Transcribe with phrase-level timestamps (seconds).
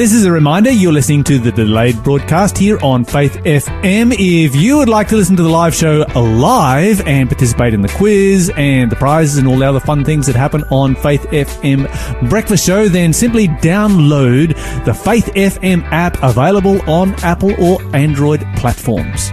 [0.00, 4.14] This is a reminder you're listening to the delayed broadcast here on Faith FM.
[4.18, 7.90] If you would like to listen to the live show live and participate in the
[7.90, 12.30] quiz and the prizes and all the other fun things that happen on Faith FM
[12.30, 14.54] Breakfast Show, then simply download
[14.86, 19.30] the Faith FM app available on Apple or Android platforms.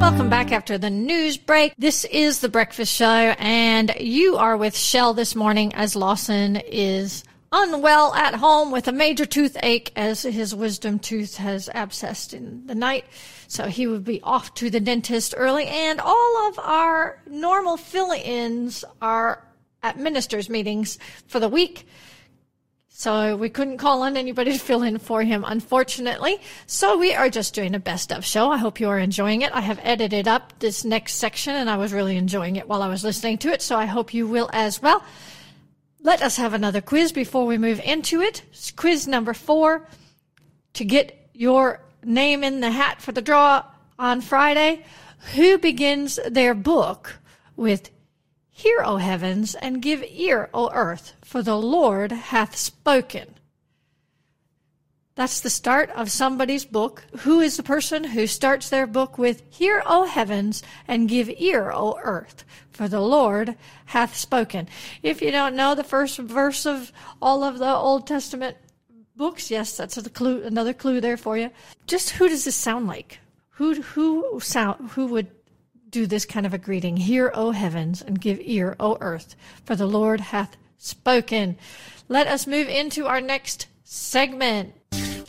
[0.00, 1.74] Welcome back after the news break.
[1.78, 7.22] This is the breakfast show, and you are with Shell this morning as Lawson is
[7.56, 12.74] unwell at home with a major toothache as his wisdom tooth has abscessed in the
[12.74, 13.06] night.
[13.48, 18.10] So he would be off to the dentist early, and all of our normal fill
[18.12, 19.42] ins are
[19.82, 21.86] at ministers' meetings for the week.
[22.88, 26.40] So we couldn't call on anybody to fill in for him, unfortunately.
[26.66, 28.50] So we are just doing a best of show.
[28.50, 29.54] I hope you are enjoying it.
[29.54, 32.88] I have edited up this next section and I was really enjoying it while I
[32.88, 33.60] was listening to it.
[33.60, 35.04] So I hope you will as well.
[36.06, 38.44] Let us have another quiz before we move into it.
[38.76, 39.88] Quiz number four
[40.74, 43.64] to get your name in the hat for the draw
[43.98, 44.84] on Friday.
[45.34, 47.18] Who begins their book
[47.56, 47.90] with
[48.52, 53.34] Hear, O heavens, and give ear, O earth, for the Lord hath spoken.
[55.16, 57.04] That's the start of somebody's book.
[57.20, 61.72] Who is the person who starts their book with, Hear, O heavens, and give ear,
[61.72, 63.56] O earth, for the Lord
[63.86, 64.68] hath spoken?
[65.02, 68.58] If you don't know the first verse of all of the Old Testament
[69.16, 71.50] books, yes, that's a clue, another clue there for you.
[71.86, 73.18] Just who does this sound like?
[73.52, 75.28] Who, who sound, who would
[75.88, 76.98] do this kind of a greeting.
[76.98, 81.56] Hear, O heavens, and give ear, O earth, for the Lord hath spoken.
[82.06, 84.74] Let us move into our next segment.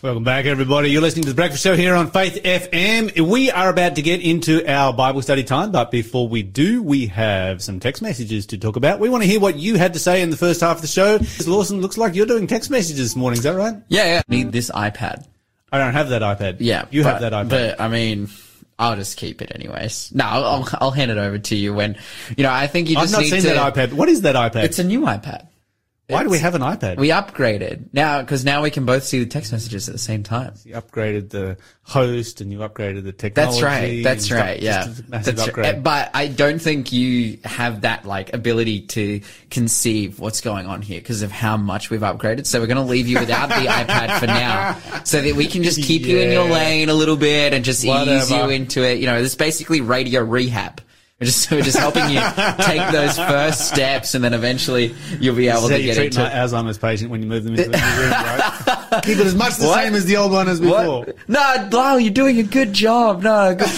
[0.04, 0.92] Welcome back, everybody.
[0.92, 3.20] You're listening to the Breakfast Show here on Faith FM.
[3.20, 7.08] We are about to get into our Bible study time, but before we do, we
[7.08, 9.00] have some text messages to talk about.
[9.00, 10.88] We want to hear what you had to say in the first half of the
[10.88, 11.18] show.
[11.48, 13.40] Lawson, looks like you're doing text messages this morning.
[13.40, 13.76] Is that right?
[13.88, 14.22] Yeah, yeah.
[14.30, 15.26] I need this iPad.
[15.72, 16.58] I don't have that iPad.
[16.60, 16.86] Yeah.
[16.92, 17.50] You but, have that iPad.
[17.50, 18.30] But, I mean,
[18.78, 20.12] I'll just keep it anyways.
[20.14, 21.98] No, I'll, I'll hand it over to you when,
[22.38, 23.48] you know, I think you I've just not seen to.
[23.48, 23.94] that iPad.
[23.94, 24.64] What is that iPad?
[24.64, 25.48] It's a new iPad.
[26.10, 26.98] Why do we have an iPad?
[26.98, 30.24] We upgraded now because now we can both see the text messages at the same
[30.24, 30.54] time.
[30.64, 33.60] you upgraded the host and you upgraded the technology.
[33.60, 34.04] That's right.
[34.06, 34.40] That's stuff.
[34.40, 34.62] right.
[34.62, 34.86] Yeah.
[34.86, 35.66] Just a massive That's upgrade.
[35.74, 35.84] right.
[35.84, 39.20] But I don't think you have that like ability to
[39.50, 42.46] conceive what's going on here because of how much we've upgraded.
[42.46, 45.64] So we're going to leave you without the iPad for now so that we can
[45.64, 49.00] just keep you in your lane a little bit and just ease you into it.
[49.00, 50.80] You know, this is basically radio rehab.
[51.20, 52.20] We're just, we're just helping you
[52.64, 56.20] take those first steps and then eventually you'll be able to you get treat into
[56.20, 59.02] my Alzheimer's patient when you move them into new room, right?
[59.04, 59.84] Keep it as much the What?
[59.84, 61.00] same as the old one as before.
[61.00, 61.16] What?
[61.28, 63.24] No, Lyle, you're doing a good job.
[63.24, 63.68] No, good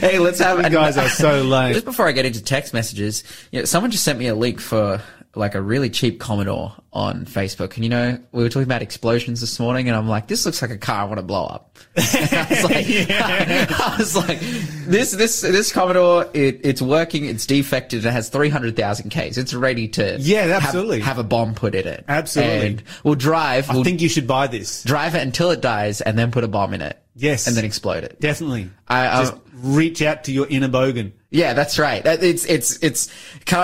[0.00, 0.58] hey, let's have.
[0.62, 1.72] You guys are so lame.
[1.72, 4.60] Just before I get into text messages, you know, someone just sent me a link
[4.60, 5.00] for
[5.34, 9.40] like a really cheap Commodore on Facebook, and you know, we were talking about explosions
[9.40, 11.78] this morning, and I'm like, this looks like a car I want to blow up.
[11.96, 13.66] I was like, yeah.
[13.78, 19.10] I was like, this this this Commodore, it, it's working, it's defected, it has 300,000
[19.10, 21.00] Ks, it's ready to Yeah, have- absolutely.
[21.00, 22.04] have, a bomb put in it.
[22.08, 22.66] Absolutely.
[22.66, 23.70] and we'll drive.
[23.70, 24.82] I we'll think you should buy this.
[24.82, 26.96] drive it until it dies, and then put a bomb in it.
[27.14, 27.46] Yes.
[27.46, 28.18] and then explode it.
[28.20, 28.70] Definitely.
[28.88, 31.12] I- I- Just reach out to your inner bogan.
[31.32, 32.02] Yeah, that's right.
[32.04, 33.08] It's it's it's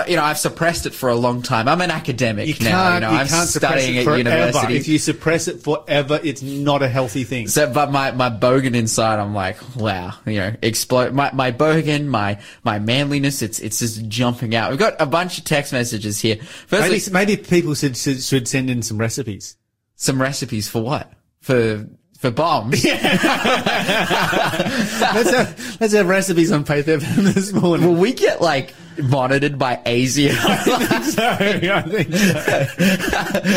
[0.08, 1.66] you know I've suppressed it for a long time.
[1.66, 2.70] I'm an academic You now.
[2.70, 4.18] can't, You know you I'm can't studying it at forever.
[4.18, 4.76] university.
[4.76, 7.48] If you suppress it forever, it's not a healthy thing.
[7.48, 12.06] so, but my, my bogan inside, I'm like, wow, you know, explode my, my bogan,
[12.06, 14.70] my, my manliness, it's, it's just jumping out.
[14.70, 16.36] We've got a bunch of text messages here.
[16.68, 19.56] Firstly, Maybe, maybe people should, should, should send in some recipes.
[19.96, 21.12] some recipes for what?
[21.40, 22.84] For, for bombs.
[22.84, 23.04] let's
[25.30, 27.00] have let's have recipes on FM
[27.34, 27.86] this morning.
[27.86, 30.32] Will we get like monitored by ASIO?
[31.04, 32.12] so, I think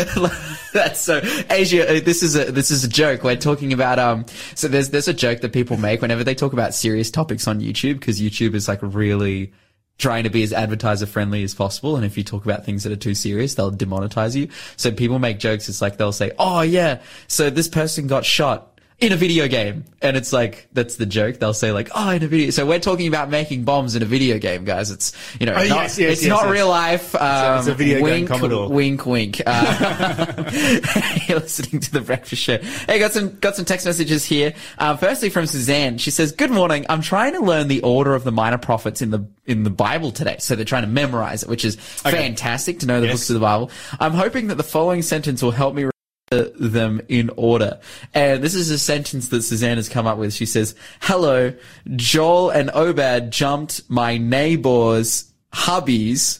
[0.08, 0.28] so.
[0.72, 1.82] That's so ASIO.
[1.82, 3.24] uh, This is a this is a joke.
[3.24, 4.26] We're talking about um.
[4.54, 7.60] So there's there's a joke that people make whenever they talk about serious topics on
[7.60, 9.52] YouTube because YouTube is like really
[10.00, 11.94] trying to be as advertiser friendly as possible.
[11.94, 14.48] And if you talk about things that are too serious, they'll demonetize you.
[14.76, 15.68] So people make jokes.
[15.68, 18.66] It's like they'll say, "Oh yeah, so this person got shot."
[19.00, 21.38] In a video game, and it's like that's the joke.
[21.38, 24.04] They'll say like, "Oh, in a video." So we're talking about making bombs in a
[24.04, 24.90] video game, guys.
[24.90, 27.14] It's you know, Oh, not, yes, yes, it's yes, not real life.
[27.14, 28.68] Um, it's a video game wink, Commodore.
[28.68, 29.40] Wink, wink.
[29.46, 30.50] Uh,
[31.28, 32.58] you're listening to the breakfast show.
[32.58, 34.52] Hey, got some got some text messages here.
[34.76, 36.84] Um, firstly, from Suzanne, she says, "Good morning.
[36.90, 40.10] I'm trying to learn the order of the minor prophets in the in the Bible
[40.12, 40.36] today.
[40.40, 43.40] So they're trying to memorize it, which is fantastic to know the books of the
[43.40, 43.70] Bible.
[43.98, 45.86] I'm hoping that the following sentence will help me."
[46.30, 47.80] Them in order.
[48.14, 50.32] And this is a sentence that Suzanne has come up with.
[50.32, 51.52] She says, Hello,
[51.96, 56.38] Joel and Obad jumped my neighbor's hubbies,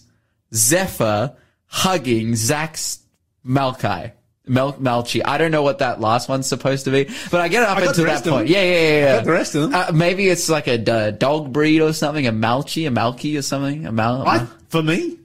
[0.55, 1.35] Zephyr,
[1.67, 3.01] hugging Zach's
[3.45, 4.13] Malchi.
[4.47, 5.23] Mel- Malchi.
[5.25, 7.81] I don't know what that last one's supposed to be, but I get up I
[7.81, 8.49] got into the that point.
[8.49, 9.21] Yeah, yeah, yeah, yeah.
[9.23, 9.75] the rest of them.
[9.75, 13.43] Uh, maybe it's like a d- dog breed or something, a Malchi, a Malky or
[13.43, 13.87] something.
[13.87, 15.19] A Mal- I, for me,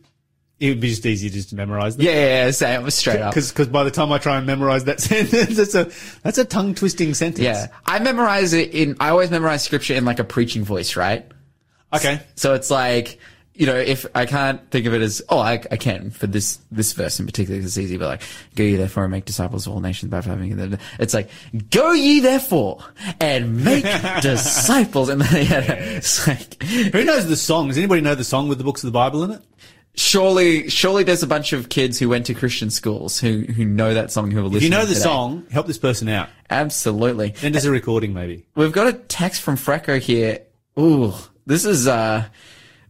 [0.60, 2.06] it would be just easier just to memorize them.
[2.06, 3.34] yeah, yeah, yeah, same, straight up.
[3.34, 5.92] Because by the time I try and memorize that sentence, that's a
[6.24, 7.44] that's a tongue twisting sentence.
[7.44, 7.68] Yeah.
[7.86, 11.26] I memorize it in, I always memorize scripture in like a preaching voice, right?
[11.94, 12.22] Okay.
[12.36, 13.20] So it's like,
[13.54, 16.60] you know, if I can't think of it as, oh, I, I can for this,
[16.72, 18.22] this verse in particular, 'cause it's easy, but like,
[18.56, 20.78] go ye therefore and make disciples of all nations, baptizing them.
[21.00, 21.30] It's like,
[21.70, 22.80] go ye therefore
[23.22, 23.84] and make
[24.22, 25.08] disciples.
[25.08, 27.70] And then, yeah, it's like, Who knows the song?
[27.70, 29.42] Does anybody know the song with the books of the Bible in it?
[29.96, 33.94] Surely, surely there's a bunch of kids who went to Christian schools who, who know
[33.94, 34.58] that song who are listening.
[34.58, 35.00] If you know the today.
[35.00, 36.30] song, help this person out.
[36.50, 37.34] Absolutely.
[37.36, 38.46] Send us a recording, maybe.
[38.56, 40.40] We've got a text from Freco here.
[40.80, 41.14] Ooh,
[41.46, 42.26] this is, uh,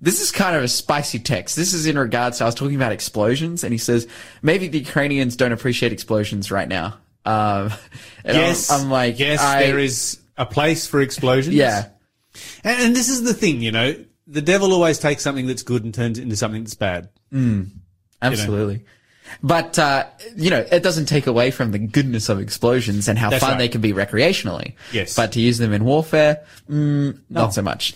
[0.01, 1.55] this is kind of a spicy text.
[1.55, 4.07] This is in regards to, I was talking about explosions and he says,
[4.41, 6.97] maybe the Ukrainians don't appreciate explosions right now.
[7.25, 7.71] Um,
[8.25, 8.69] and Yes.
[8.71, 11.55] I'm, I'm like, yes, I- there is a place for explosions.
[11.55, 11.87] Yeah.
[12.63, 13.95] And, and this is the thing, you know,
[14.27, 17.09] the devil always takes something that's good and turns it into something that's bad.
[18.21, 18.85] Absolutely.
[19.41, 20.05] But, uh,
[20.35, 23.53] you know, it doesn't take away from the goodness of explosions and how That's fun
[23.53, 23.57] right.
[23.57, 24.75] they can be recreationally.
[24.91, 25.15] Yes.
[25.15, 27.95] But to use them in warfare, mm, not so much.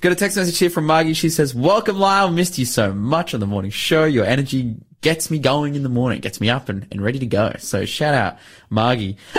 [0.00, 1.14] Got a text message here from Margie.
[1.14, 2.30] She says, welcome Lyle.
[2.30, 4.04] Missed you so much on the morning show.
[4.04, 7.26] Your energy gets me going in the morning, gets me up and, and ready to
[7.26, 7.54] go.
[7.58, 8.38] So shout out
[8.70, 9.16] Margie.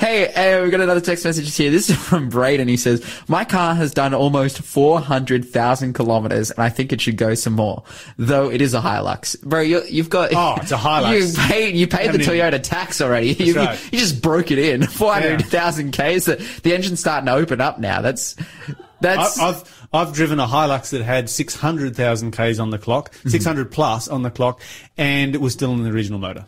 [0.00, 1.70] hey, uh, we got another text message here.
[1.70, 2.66] This is from Braden.
[2.66, 7.34] He says, my car has done almost 400,000 kilometers and I think it should go
[7.34, 7.84] some more,
[8.16, 9.40] though it is a Hilux.
[9.42, 11.36] Bro, you, you've got, Oh, it's a Hilux.
[11.36, 13.32] You paid, you paid the Haven't even- Toyota tax already.
[13.34, 13.92] You, right.
[13.92, 14.82] you just broke it in.
[14.86, 16.24] 400,000 Ks.
[16.24, 18.00] The, the engine's starting to open up now.
[18.02, 18.34] That's,
[19.00, 23.28] that's, I, I've I've driven a Hilux that had 600,000 Ks on the clock, Mm-hmm.
[23.30, 24.60] 600 plus on the clock,
[24.96, 26.46] and it was still in the original motor.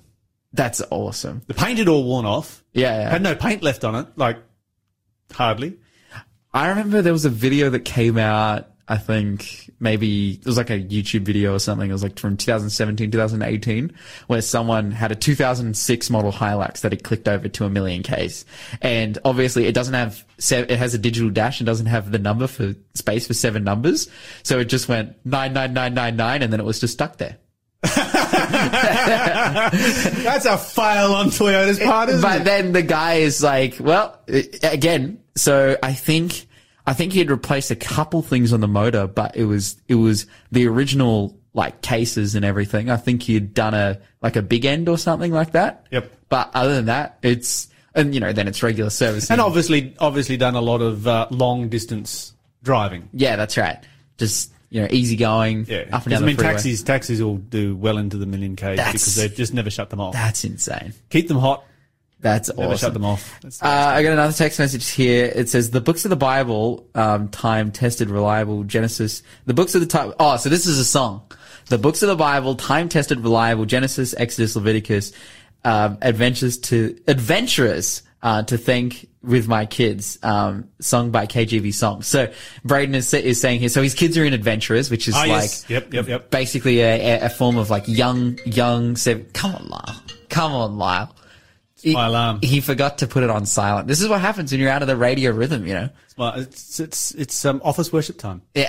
[0.52, 1.42] that's awesome.
[1.46, 2.62] The paint had all worn off.
[2.72, 3.10] Yeah, yeah.
[3.10, 4.38] Had no paint left on it, like,
[5.32, 5.78] hardly.
[6.52, 10.70] I remember there was a video that came out, I think maybe it was like
[10.70, 11.90] a YouTube video or something.
[11.90, 13.92] It was like from 2017, 2018,
[14.28, 18.46] where someone had a 2006 model Hilux that had clicked over to a million Ks.
[18.80, 22.46] And obviously it doesn't have, it has a digital dash and doesn't have the number
[22.46, 24.08] for space for seven numbers.
[24.42, 27.36] So it just went 99999 and then it was just stuck there.
[27.82, 28.06] That's
[30.46, 32.38] a fail on Toyota's part, isn't but it?
[32.38, 34.18] But then the guy is like, well,
[34.62, 36.47] again, so I think,
[36.88, 39.96] I think he had replaced a couple things on the motor, but it was, it
[39.96, 42.88] was the original like cases and everything.
[42.90, 45.86] I think he had done a, like a big end or something like that.
[45.90, 46.10] Yep.
[46.28, 49.30] But other than that, it's, and you know, then it's regular service.
[49.30, 52.32] And obviously, obviously done a lot of uh, long distance
[52.62, 53.08] driving.
[53.12, 53.78] yeah, that's right.
[54.18, 56.52] Just, you know, easy going Yeah, up and down I mean, freeway.
[56.52, 59.90] taxis taxis will do well into the million Ks That's- because they just never shut
[59.90, 60.12] them off.
[60.12, 60.92] That's insane.
[61.10, 61.64] Keep them hot,
[62.20, 62.78] That's never awesome.
[62.78, 63.38] shut them off.
[63.44, 65.30] Uh, I got another text message here.
[65.34, 69.22] It says the books of the Bible, um, time tested, reliable, Genesis.
[69.46, 70.12] The books of the time.
[70.18, 71.22] Oh, so this is a song.
[71.66, 75.12] The books of the Bible, time tested, reliable, Genesis, Exodus, Leviticus,
[75.64, 78.02] um, adventures to adventurers.
[78.20, 82.02] Uh, to thank with my kids, um, sung by KGV Song.
[82.02, 82.32] So
[82.64, 85.28] Braden is, is saying here, so his kids are in adventurers, which is Ah, like,
[85.28, 85.70] yes.
[85.70, 86.30] Yep, yep, yep.
[86.32, 90.02] basically a, a, a form of like young, young, seven, come on, Lyle.
[90.30, 91.14] Come on, Lyle.
[91.80, 92.40] He, my alarm.
[92.42, 93.86] he forgot to put it on silent.
[93.86, 95.88] This is what happens when you're out of the radio rhythm, you know?
[96.16, 98.42] Well, it's it's it's um, office worship time.
[98.54, 98.68] Yeah.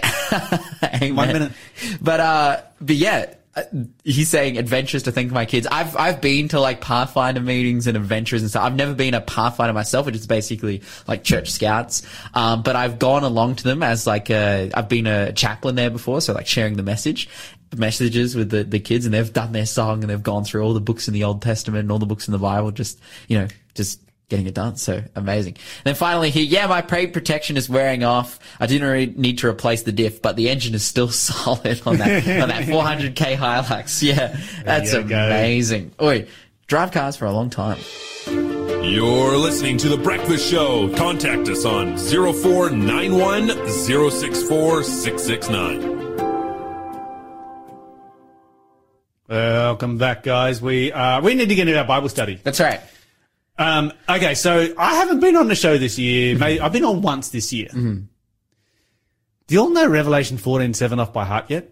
[0.83, 1.15] Amen.
[1.15, 1.51] One minute.
[1.99, 3.63] But, uh, but yeah, uh,
[4.03, 5.65] he's saying adventures to thank my kids.
[5.71, 8.63] I've, I've been to like Pathfinder meetings and adventures and stuff.
[8.63, 12.03] I've never been a Pathfinder myself, which is basically like church scouts.
[12.35, 15.89] Um, but I've gone along to them as like a, I've been a chaplain there
[15.89, 16.21] before.
[16.21, 17.27] So like sharing the message,
[17.75, 20.73] messages with the, the kids and they've done their song and they've gone through all
[20.73, 23.38] the books in the Old Testament and all the books in the Bible, just, you
[23.38, 24.75] know, just getting it done.
[24.77, 25.53] So amazing.
[25.53, 28.39] And then finally here, yeah, my paint protection is wearing off.
[28.59, 31.97] I didn't really need to replace the diff, but the engine is still solid on
[31.97, 34.01] that, on that 400k Hilux.
[34.01, 35.25] Yeah, that's you go.
[35.25, 35.91] amazing.
[36.01, 36.27] Oi,
[36.67, 37.79] drive cars for a long time.
[38.27, 40.93] You're listening to The Breakfast Show.
[40.95, 45.99] Contact us on 0491 064 669.
[49.29, 50.59] Welcome back, guys.
[50.62, 52.39] We uh, we need to get into our Bible study.
[52.43, 52.81] That's right.
[53.59, 56.38] Um, okay, so I haven't been on the show this year.
[56.38, 57.67] Maybe, I've been on once this year.
[57.71, 58.07] Do
[59.50, 61.71] you all know Revelation fourteen seven off by heart yet?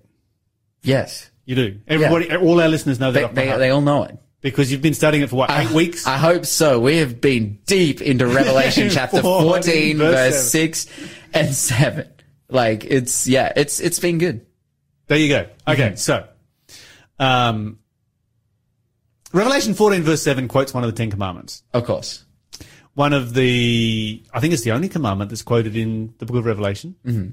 [0.84, 1.32] Yes.
[1.46, 1.80] You do.
[1.88, 4.18] Everybody, all our listeners know that They, they, heart they all know it.
[4.42, 6.06] because you've been studying it for what eight weeks.
[6.06, 6.80] I hope so.
[6.80, 10.88] We have been deep into Revelation chapter 14, 14, verse verse 6
[11.34, 12.08] and 7.
[12.50, 14.46] Like, it's, yeah, it's, it's been good.
[15.08, 15.48] There you go.
[15.68, 16.28] Okay, so,
[17.20, 17.80] um,
[19.34, 21.64] Revelation 14 verse 7 quotes one of the Ten Commandments.
[21.74, 22.26] Of course.
[22.94, 26.46] One of the, I think it's the only commandment that's quoted in the book of
[26.46, 26.96] Revelation.
[27.06, 27.30] Mm-hmm.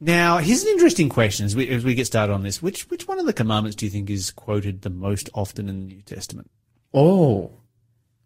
[0.00, 2.60] Now, here's an interesting question as we, as we get started on this.
[2.60, 5.86] Which, which one of the commandments do you think is quoted the most often in
[5.86, 6.50] the New Testament?
[6.92, 7.52] Oh,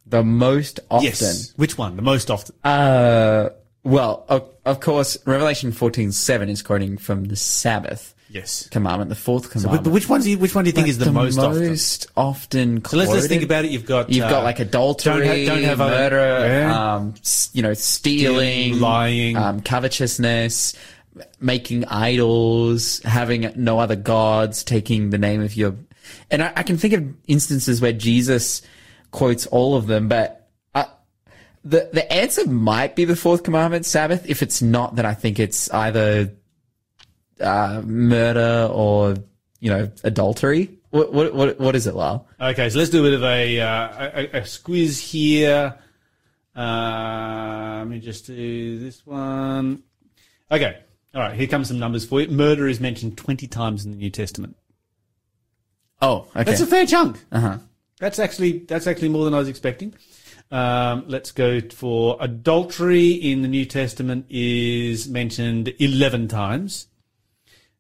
[0.07, 1.05] the most often.
[1.05, 1.53] Yes.
[1.57, 1.97] Which one?
[1.97, 2.55] The most often?
[2.65, 3.51] Uh,
[3.83, 8.69] well, of, of course, Revelation fourteen seven is quoting from the Sabbath Yes.
[8.71, 9.85] commandment, the fourth But, commandment.
[9.85, 11.69] but which one do you, which one do you think is the, most, often?
[11.69, 12.85] most often?
[12.85, 13.71] So let's, let's think about it.
[13.71, 16.17] You've got, You've uh, got like adultery, don't have- don't have murder,
[16.47, 16.95] Yeah.
[16.97, 17.15] um,
[17.53, 18.37] you know, stealing,
[18.75, 19.37] Stealing, lying.
[19.37, 20.75] um, covetousness,
[21.41, 25.75] making idols, having no other gods, taking the name of your.
[26.31, 28.63] And I, I can think of instances where Jesus
[29.13, 30.87] quotes all of them, but I,
[31.65, 34.29] the the answer might be the fourth commandment, Sabbath.
[34.29, 36.33] If it's not, then I think it's either
[37.41, 39.17] uh, murder or
[39.61, 40.79] you know adultery.
[40.91, 42.27] What what what, what is it, Lyle?
[42.41, 45.79] Okay, so let's do a bit of a, uh, a, a squiz here.
[46.55, 49.83] Uh, let me just do this one.
[50.51, 50.79] Okay,
[51.15, 52.29] all right, here comes some numbers for you.
[52.29, 54.57] Murder is mentioned 20 times in the New Testament.
[56.01, 56.45] Oh, okay.
[56.45, 57.25] That's a fair chunk.
[57.33, 57.59] uh-huh.
[57.99, 59.95] That's actually that's actually more than I was expecting.
[60.51, 66.89] Um, let's go for adultery in the New Testament is mentioned eleven times.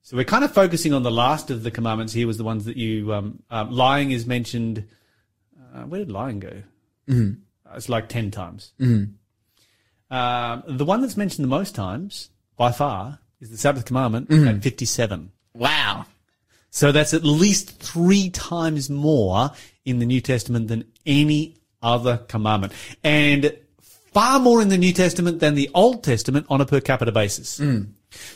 [0.06, 2.28] So we're kind of focusing on the last of the commandments here.
[2.28, 4.86] Was the ones that you um, um, lying is mentioned.
[5.74, 6.62] Uh, where did lying go?
[7.08, 7.40] Mm-hmm.
[7.74, 8.72] it's like ten times.
[8.78, 10.14] Mm-hmm.
[10.16, 14.62] Um, the one that's mentioned the most times by far is the Sabbath commandment at
[14.62, 15.32] fifty-seven.
[15.54, 16.06] Wow.
[16.70, 19.50] So that's at least three times more
[19.84, 22.74] in the New Testament than any other commandment.
[23.02, 27.10] And far more in the New Testament than the Old Testament on a per capita
[27.10, 27.58] basis.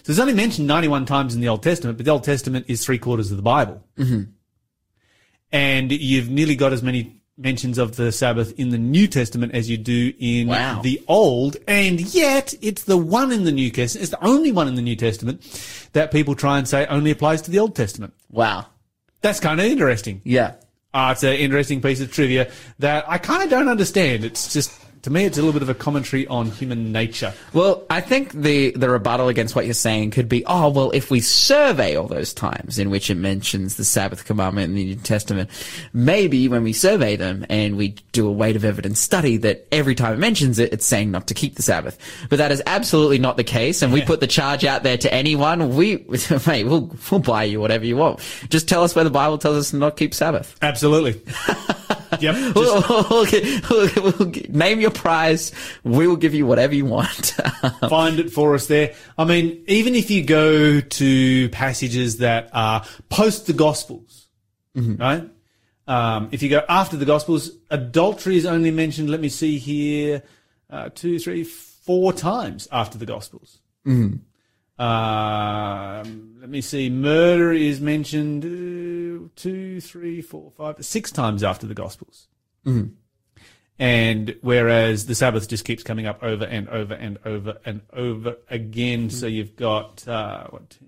[0.03, 2.85] So it's only mentioned 91 times in the Old Testament, but the Old Testament is
[2.85, 3.83] three quarters of the Bible.
[5.53, 9.69] And you've nearly got as many mentions of the Sabbath in the New Testament as
[9.71, 10.83] you do in Wow.
[10.83, 14.69] the Old, and yet it's the one in the New Testament, it's the only one
[14.69, 15.41] in the New Testament
[15.95, 18.13] that people try and say only applies to the Old Testament.
[18.31, 18.67] Wow.
[19.23, 20.21] That's kind of interesting.
[20.25, 20.55] Yeah.
[20.93, 24.25] Uh, it's an interesting piece of trivia that I kind of don't understand.
[24.25, 24.73] It's just,
[25.03, 27.33] to me, it's a little bit of a commentary on human nature.
[27.55, 31.11] Well, I think the, the rebuttal against what you're saying could be, oh, well, if
[31.11, 34.97] we survey all those times in which it mentions the Sabbath commandment in the New
[34.97, 35.49] Testament,
[35.95, 39.95] maybe when we survey them and we do a weight of evidence study that every
[39.95, 41.99] time it mentions it, it's saying not to keep the Sabbath.
[42.29, 43.81] But that is absolutely not the case.
[43.81, 45.75] And we put the charge out there to anyone.
[45.75, 45.97] We,
[46.47, 48.21] mate, we'll, we'll buy you whatever you want.
[48.51, 50.57] Just tell us where the Bible tells us to not keep Sabbath.
[50.61, 51.23] Absolutely.
[52.23, 52.55] yep.
[52.55, 55.53] We'll, we'll we'll name your prize.
[55.85, 57.35] We will give you whatever you want.
[57.89, 58.95] find it for us there.
[59.19, 64.29] I mean, even if you go to passages that are post the Gospels,
[64.97, 65.29] right?
[65.87, 70.23] Um, if you go after the Gospels, adultery is only mentioned, let me see here,
[70.71, 73.59] uh, two, three, four times after the Gospels.
[74.81, 81.67] Um, let me see, murder is mentioned uh, two, three, four, five, six times after
[81.67, 82.29] the Gospels.
[83.79, 88.37] And whereas the Sabbath just keeps coming up over and over and over and over
[88.49, 89.11] again.
[89.11, 90.79] So you've got, uh, what,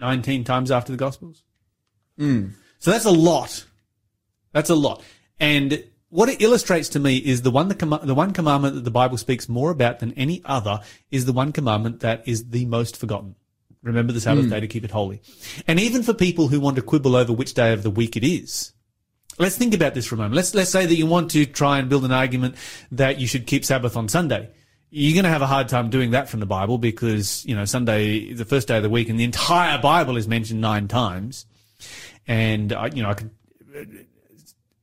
[0.00, 1.42] 19 times after the Gospels?
[2.78, 3.64] So that's a lot.
[4.52, 5.02] That's a lot.
[5.40, 5.82] And
[6.12, 8.90] what it illustrates to me is the one, the, comm- the one commandment that the
[8.90, 12.98] Bible speaks more about than any other is the one commandment that is the most
[12.98, 13.34] forgotten.
[13.82, 14.50] Remember the Sabbath hmm.
[14.50, 15.22] day to keep it holy.
[15.66, 18.24] And even for people who want to quibble over which day of the week it
[18.24, 18.74] is,
[19.38, 20.34] let's think about this for a moment.
[20.34, 22.56] Let's let's say that you want to try and build an argument
[22.92, 24.50] that you should keep Sabbath on Sunday.
[24.90, 27.64] You're going to have a hard time doing that from the Bible because you know
[27.64, 30.88] Sunday is the first day of the week, and the entire Bible is mentioned nine
[30.88, 31.46] times.
[32.28, 33.30] And I, you know, I could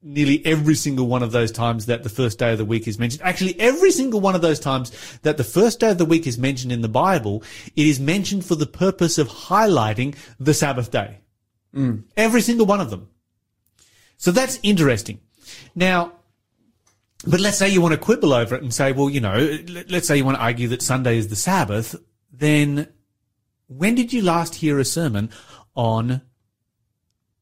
[0.01, 2.97] nearly every single one of those times that the first day of the week is
[2.97, 3.21] mentioned.
[3.23, 4.91] Actually, every single one of those times
[5.23, 7.43] that the first day of the week is mentioned in the Bible,
[7.75, 11.19] it is mentioned for the purpose of highlighting the Sabbath day.
[11.75, 12.03] Mm.
[12.15, 13.09] Every single one of them.
[14.17, 15.19] So that's interesting.
[15.75, 16.13] Now,
[17.27, 19.37] but let's say you want to quibble over it and say, well, you know,
[19.67, 21.95] let- let's say you want to argue that Sunday is the Sabbath,
[22.31, 22.87] then
[23.67, 25.29] when did you last hear a sermon
[25.75, 26.21] on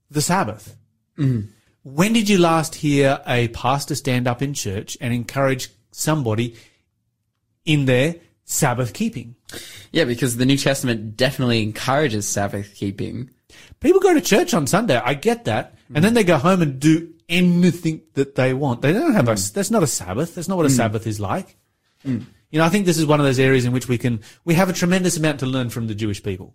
[0.09, 0.75] the Sabbath?
[1.17, 1.49] Mm.
[1.87, 6.57] When did you last hear a pastor stand up in church and encourage somebody
[7.63, 9.37] in their Sabbath keeping?
[9.93, 13.29] Yeah, because the New Testament definitely encourages Sabbath keeping.
[13.79, 14.97] People go to church on Sunday.
[14.97, 15.75] I get that.
[15.95, 18.81] And then they go home and do anything that they want.
[18.81, 19.53] They don't have a, mm.
[19.53, 20.35] that's not a Sabbath.
[20.35, 20.75] That's not what a mm.
[20.75, 21.55] Sabbath is like.
[22.05, 22.25] Mm.
[22.51, 24.55] You know, I think this is one of those areas in which we can, we
[24.55, 26.53] have a tremendous amount to learn from the Jewish people.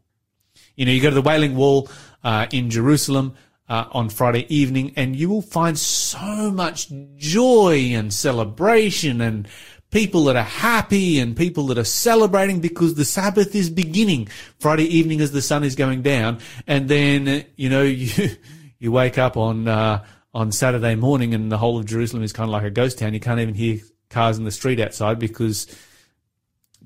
[0.77, 1.89] You know, you go to the Wailing Wall,
[2.23, 3.35] uh, in Jerusalem,
[3.69, 9.49] uh, on Friday evening, and you will find so much joy and celebration and
[9.91, 14.29] people that are happy and people that are celebrating because the Sabbath is beginning
[14.59, 18.37] Friday evening as the sun is going down, and then you know you
[18.79, 20.05] you wake up on uh,
[20.35, 23.15] on Saturday morning and the whole of Jerusalem is kind of like a ghost town.
[23.15, 23.79] You can't even hear
[24.11, 25.67] cars in the street outside because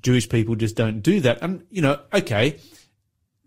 [0.01, 1.39] Jewish people just don't do that.
[1.41, 2.59] And you know, okay,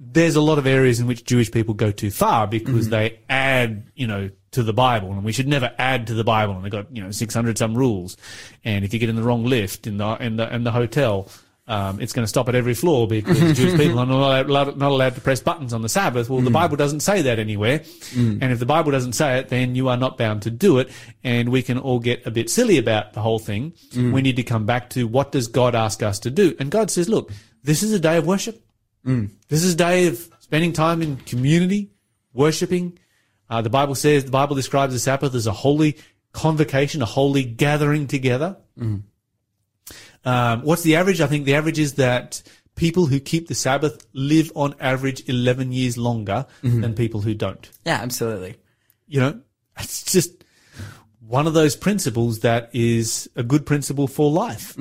[0.03, 2.91] there's a lot of areas in which Jewish people go too far because Mm-hmm.
[2.91, 6.55] they add, you know, to the Bible, and we should never add to the Bible.
[6.55, 8.17] And they've got, you know, 600 some rules.
[8.65, 11.29] And if you get in the wrong lift in the in the in the hotel,
[11.69, 14.91] um, it's going to stop at every floor because Jewish people are not allowed, not
[14.91, 16.29] allowed to press buttons on the Sabbath.
[16.29, 16.45] Well, Mm.
[16.47, 17.83] the Bible doesn't say that anywhere.
[18.17, 20.89] And if the Bible doesn't say it, then you are not bound to do it.
[21.23, 23.73] And we can all get a bit silly about the whole thing.
[23.93, 24.13] Mm.
[24.13, 26.57] We need to come back to what does God ask us to do?
[26.59, 27.31] And God says, look,
[27.63, 28.61] this is a day of worship.
[29.49, 31.91] This is a day of spending time in community,
[32.33, 32.99] worshipping.
[33.49, 35.97] Uh, the Bible says, the Bible describes the Sabbath as a holy
[36.33, 38.57] convocation, a holy gathering together.
[40.25, 41.21] Um, what's the average?
[41.21, 42.43] I think the average is that
[42.77, 47.69] people who keep the Sabbath live on average 11 years longer than people who don't.
[47.85, 48.57] Yeah, absolutely.
[49.09, 49.41] You know,
[49.79, 50.45] it's just
[51.21, 54.77] one of those principles that is a good principle for life.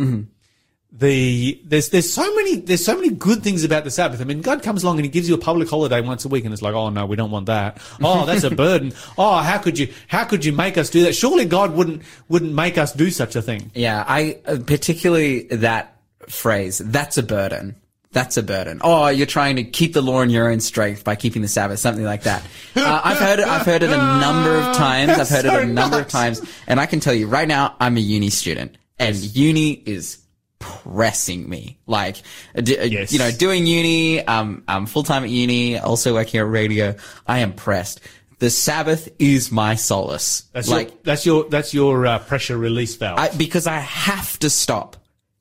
[0.91, 4.21] The there's there's so many there's so many good things about the Sabbath.
[4.21, 6.45] I mean, God comes along and He gives you a public holiday once a week,
[6.45, 7.79] and it's like, oh no, we don't want that.
[8.01, 8.93] Oh, that's a burden.
[9.15, 11.13] Oh, how could you how could you make us do that?
[11.13, 13.69] Surely God wouldn't wouldn't make us do such a thing.
[13.75, 15.95] Yeah, I uh, particularly that
[16.27, 16.79] phrase.
[16.79, 17.75] That's a burden.
[18.11, 18.81] That's a burden.
[18.83, 21.77] Oh, you're trying to keep the law in your own strength by keeping the Sabbath,
[21.77, 22.43] something like that.
[22.75, 23.47] Uh, I've heard it.
[23.47, 25.11] I've heard it a number of times.
[25.11, 27.97] I've heard it a number of times, and I can tell you right now, I'm
[27.97, 30.17] a uni student, and uni is
[30.59, 31.77] pressing me.
[31.87, 32.17] Like,
[32.55, 33.11] uh, d- uh, Yes.
[33.11, 34.25] you know, doing uni.
[34.25, 36.95] Um, I'm full time at uni, also working at radio.
[37.27, 38.01] I am pressed.
[38.39, 40.43] The Sabbath is my solace.
[40.53, 43.19] That's like, your, that's your that's your uh, pressure release valve.
[43.19, 44.95] I, because I have to stop.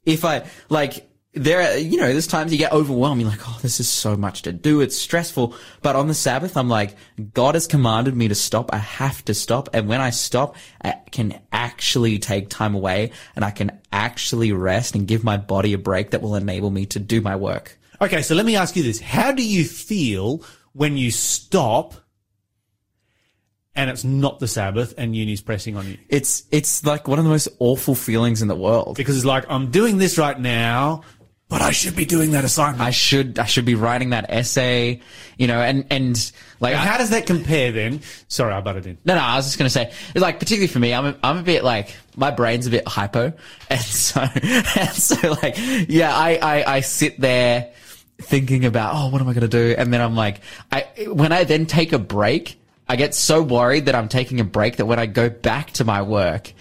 [0.04, 1.07] If I like,
[1.38, 3.20] there, are, you know, there's times you get overwhelmed.
[3.20, 4.80] You're like, oh, this is so much to do.
[4.80, 5.54] It's stressful.
[5.82, 6.96] But on the Sabbath, I'm like,
[7.32, 8.72] God has commanded me to stop.
[8.72, 9.68] I have to stop.
[9.72, 14.94] And when I stop, I can actually take time away and I can actually rest
[14.94, 17.78] and give my body a break that will enable me to do my work.
[18.00, 19.00] Okay, so let me ask you this.
[19.00, 21.94] How do you feel when you stop
[23.74, 25.98] and it's not the Sabbath and uni's pressing on you?
[26.08, 28.96] It's, it's like one of the most awful feelings in the world.
[28.96, 31.02] Because it's like, I'm doing this right now,
[31.48, 32.82] but I should be doing that assignment.
[32.82, 35.00] I should, I should be writing that essay,
[35.38, 38.00] you know, and, and like, I- How does that compare then?
[38.28, 38.98] Sorry, I butted in.
[39.04, 41.42] No, no, I was just gonna say, like, particularly for me, I'm a, I'm a
[41.42, 43.32] bit like, my brain's a bit hypo.
[43.70, 45.54] And so, and so like,
[45.88, 47.72] yeah, I, I, I sit there
[48.20, 49.74] thinking about, oh, what am I gonna do?
[49.78, 53.86] And then I'm like, I, when I then take a break, I get so worried
[53.86, 56.52] that I'm taking a break that when I go back to my work,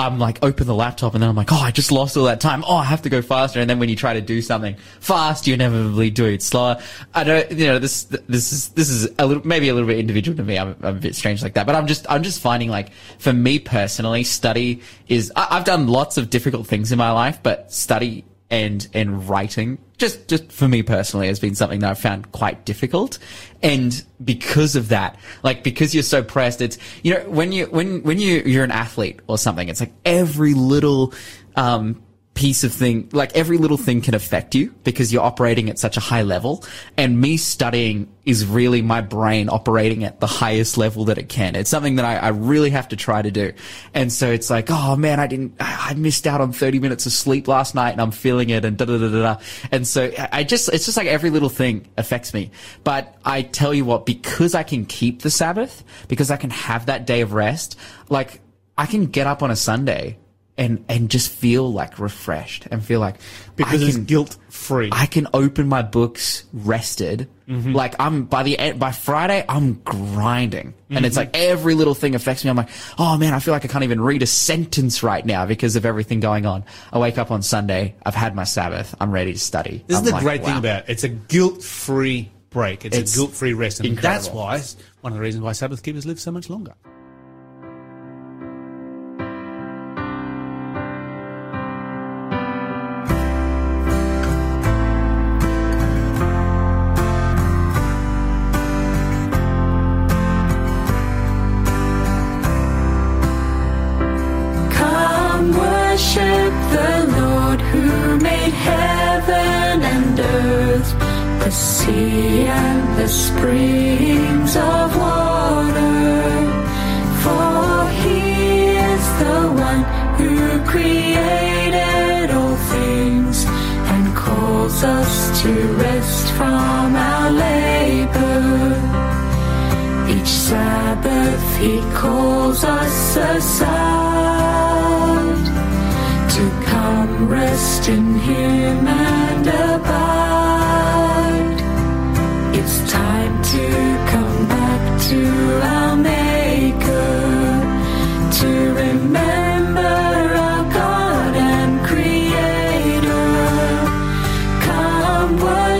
[0.00, 2.40] I'm like, open the laptop and then I'm like, oh, I just lost all that
[2.40, 2.64] time.
[2.66, 3.60] Oh, I have to go faster.
[3.60, 6.80] And then when you try to do something fast, you inevitably do it slower.
[7.14, 9.98] I don't, you know, this, this is, this is a little, maybe a little bit
[9.98, 10.58] individual to me.
[10.58, 13.32] I'm, I'm a bit strange like that, but I'm just, I'm just finding like, for
[13.32, 17.72] me personally, study is, I, I've done lots of difficult things in my life, but
[17.72, 22.32] study and and writing just just for me personally has been something that I've found
[22.32, 23.18] quite difficult.
[23.62, 28.02] And because of that like because you're so pressed it's you know when you when
[28.02, 31.12] when you you're an athlete or something it's like every little
[31.56, 32.02] um
[32.40, 35.98] piece of thing like every little thing can affect you because you're operating at such
[35.98, 36.64] a high level.
[36.96, 41.54] And me studying is really my brain operating at the highest level that it can.
[41.54, 43.52] It's something that I, I really have to try to do.
[43.92, 47.12] And so it's like oh man I didn't I missed out on 30 minutes of
[47.12, 49.40] sleep last night and I'm feeling it and da da da da da.
[49.70, 52.52] And so I just it's just like every little thing affects me.
[52.84, 56.86] But I tell you what because I can keep the Sabbath because I can have
[56.86, 58.40] that day of rest like
[58.78, 60.16] I can get up on a Sunday
[60.58, 63.16] and and just feel like refreshed and feel like
[63.56, 64.90] Because I it's can, guilt free.
[64.92, 67.28] I can open my books rested.
[67.48, 67.72] Mm-hmm.
[67.72, 71.32] Like I'm by the end, by Friday, I'm grinding, and it's mm-hmm.
[71.32, 72.50] like every little thing affects me.
[72.50, 75.46] I'm like, oh man, I feel like I can't even read a sentence right now
[75.46, 76.64] because of everything going on.
[76.92, 79.82] I wake up on Sunday, I've had my Sabbath, I'm ready to study.
[79.86, 80.90] This I'm is the like, great thing about it.
[80.92, 82.84] It's a guilt-free break.
[82.84, 84.44] It's, It's a guilt-free rest, and incredible.
[84.44, 86.74] that's why one of the reasons why Sabbath keepers live so much longer.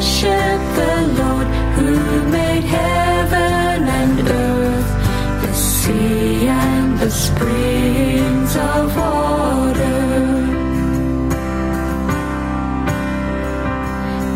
[0.01, 1.91] Worship the Lord who
[2.31, 4.91] made heaven and earth,
[5.43, 10.01] the sea and the springs of water.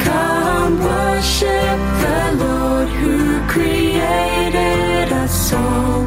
[0.06, 6.02] Come worship the Lord who created us all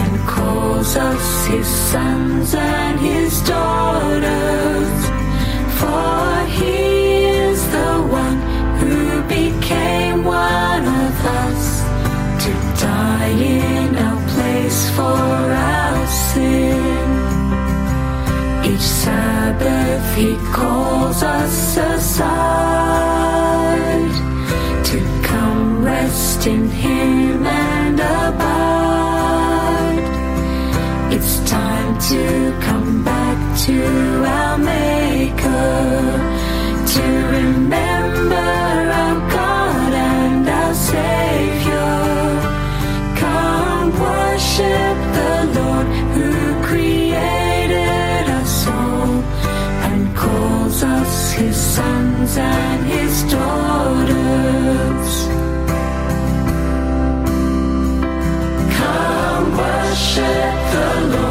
[0.00, 3.91] and calls us his sons and his daughters.
[20.14, 22.12] He calls us aside
[24.84, 28.42] to come rest in him and abide.
[31.14, 36.20] It's time to come back to our Maker,
[36.94, 37.21] to
[52.36, 55.12] and his daughters.
[58.76, 61.21] Come worship the Lord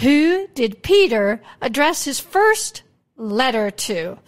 [0.00, 2.82] Who did Peter address his first
[3.16, 4.18] letter to?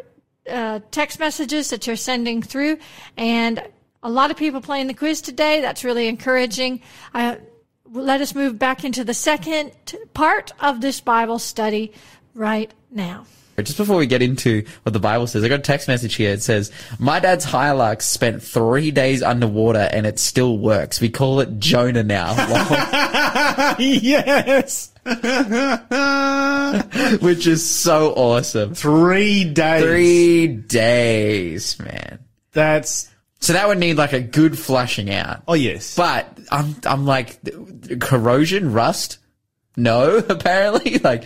[0.48, 2.78] uh, text messages that you're sending through.
[3.18, 3.62] And
[4.02, 5.60] a lot of people playing the quiz today.
[5.60, 6.80] That's really encouraging.
[7.12, 7.36] Uh,
[7.92, 9.72] let us move back into the second
[10.14, 11.92] part of this Bible study
[12.34, 13.26] right now.
[13.64, 16.32] Just before we get into what the Bible says, I got a text message here.
[16.32, 21.00] It says, my dad's Hilux spent three days underwater and it still works.
[21.00, 22.34] We call it Jonah now.
[23.78, 24.92] yes.
[27.20, 28.74] Which is so awesome.
[28.74, 29.82] Three days.
[29.82, 32.18] Three days, man.
[32.52, 35.42] That's, So that would need like a good flushing out.
[35.46, 35.96] oh yes.
[35.96, 37.38] But I'm, I'm like,
[38.00, 39.18] corrosion, rust?
[39.76, 40.98] No, apparently.
[40.98, 41.24] Like,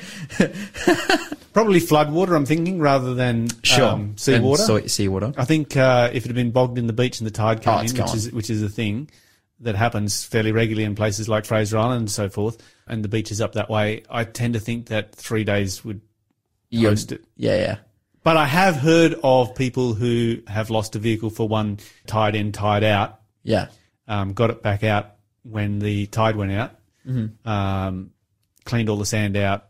[1.52, 3.48] Probably floodwater, I'm thinking, rather than
[3.80, 4.62] um, seawater.
[4.62, 5.32] soy- seawater.
[5.36, 7.74] I think uh, if it had been bogged in the beach and the tide came
[7.74, 8.16] Oh, in, which gone.
[8.16, 9.10] is which is a thing
[9.58, 13.30] that happens fairly regularly in places like Fraser Island and so forth, and the beach
[13.32, 16.00] is up that way, I tend to think that three days would
[16.70, 17.24] You're- it.
[17.36, 17.76] Yeah, yeah.
[18.22, 22.52] But I have heard of people who have lost a vehicle for one tide in,
[22.52, 23.68] tide out, Yeah.
[24.06, 26.72] um, got it back out when the tide went out,
[27.08, 27.48] Mm-hmm.
[27.48, 28.10] um,
[28.64, 29.66] cleaned all the sand out,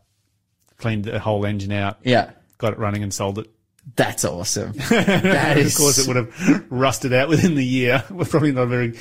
[0.77, 2.31] cleaned the whole engine out, Yeah.
[2.57, 3.47] got it running and sold it.
[3.95, 4.73] That's awesome.
[4.89, 8.03] That is, of course, it would have rusted out within the year.
[8.11, 8.97] Was probably not a very good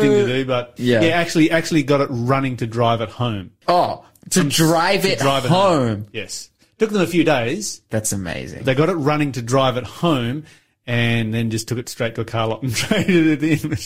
[0.00, 1.02] thing to uh, do, but yeah.
[1.02, 3.50] yeah, actually, actually got it running to drive it home.
[3.68, 6.06] oh, to drive it drive it home.
[6.12, 7.82] Yes, took them a few days.
[7.90, 8.62] That's amazing.
[8.64, 10.44] They got it running to drive it home,
[10.86, 13.76] and then just took it straight to a car lot and traded it in.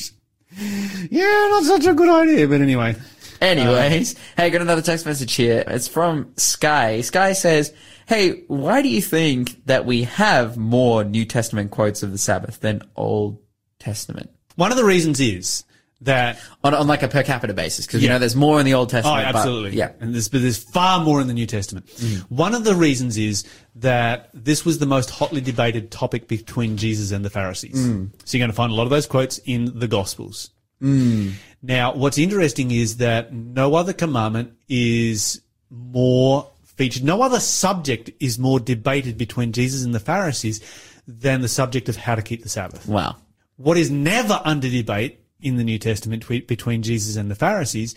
[1.10, 2.94] Yeah, not such a good idea, but anyway.
[3.40, 5.64] Anyways, uh, hey, got another text message here.
[5.66, 7.00] It's from Sky.
[7.02, 7.72] Sky says,
[8.06, 12.60] Hey, why do you think that we have more New Testament quotes of the Sabbath
[12.60, 13.38] than Old
[13.78, 14.30] Testament?
[14.56, 15.64] One of the reasons is
[16.00, 18.74] that On, on like a per capita basis, because you know there's more in the
[18.74, 19.26] Old Oh, Testament.
[19.32, 19.76] but- absolutely.
[19.78, 19.90] yeah.
[20.00, 21.86] And there's, but there's far more in the New Testament.
[21.88, 22.34] Mm-hmm.
[22.34, 23.44] One of the reasons is
[23.76, 27.76] that this was the most hotly debated topic between Jesus and the Pharisees.
[27.76, 28.10] Mm.
[28.24, 30.50] So you're going to find a lot of those quotes in the Gospels.
[30.82, 31.32] Mm.
[31.62, 38.38] Now, what's interesting is that no other commandment is more featured, no other subject is
[38.38, 40.60] more debated between Jesus and the Pharisees
[41.06, 42.86] than the subject of how to keep the Sabbath.
[42.86, 43.16] Wow.
[43.56, 47.94] What is never under debate in the New Testament twe- between Jesus and the Pharisees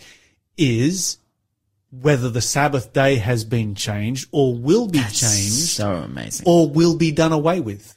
[0.56, 1.18] is
[1.90, 6.44] whether the Sabbath day has been changed or will be changed So amazing.
[6.48, 7.94] or will be done away with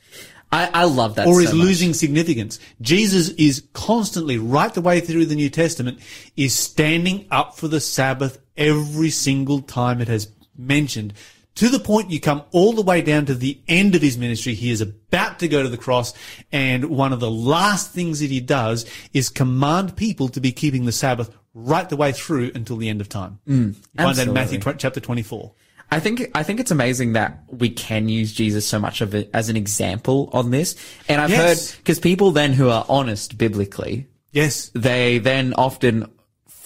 [0.56, 1.66] I, I love that or so is much.
[1.66, 2.60] losing significance.
[2.82, 6.00] Jesus is constantly, right the way through the New Testament,
[6.38, 11.14] is standing up for the Sabbath every single time it has mentioned.
[11.56, 14.56] To the point you come all the way down to the end of his ministry.
[14.56, 16.14] He is about to go to the cross,
[16.52, 20.86] and one of the last things that he does is command people to be keeping
[20.86, 23.40] the Sabbath right the way through until the end of time.
[23.48, 25.54] Mm, you find that in Matthew tw- chapter 24.
[25.92, 29.30] I think I think it's amazing that we can use Jesus so much of it
[29.34, 30.76] as an example on this.
[31.08, 31.72] And I've Yes.
[31.72, 34.72] heard because people then who are honest biblically, Yes.
[34.74, 36.08] they then often,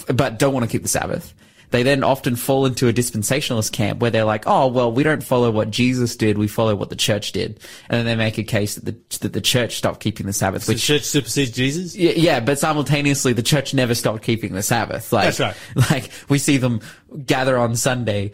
[0.07, 1.33] but don't want to keep the Sabbath.
[1.71, 5.21] They then often fall into a dispensationalist camp where they're like, "Oh, well, we don't
[5.21, 8.43] follow what Jesus did; we follow what the church did," and then they make a
[8.43, 11.95] case that the that the church stopped keeping the Sabbath, The which church supersedes Jesus.
[11.95, 15.13] yeah, yeah, but simultaneously the church never stopped keeping the Sabbath.
[15.13, 15.55] Like, That's right.
[15.91, 16.79] Like we see them
[17.27, 18.31] gather on Sunday,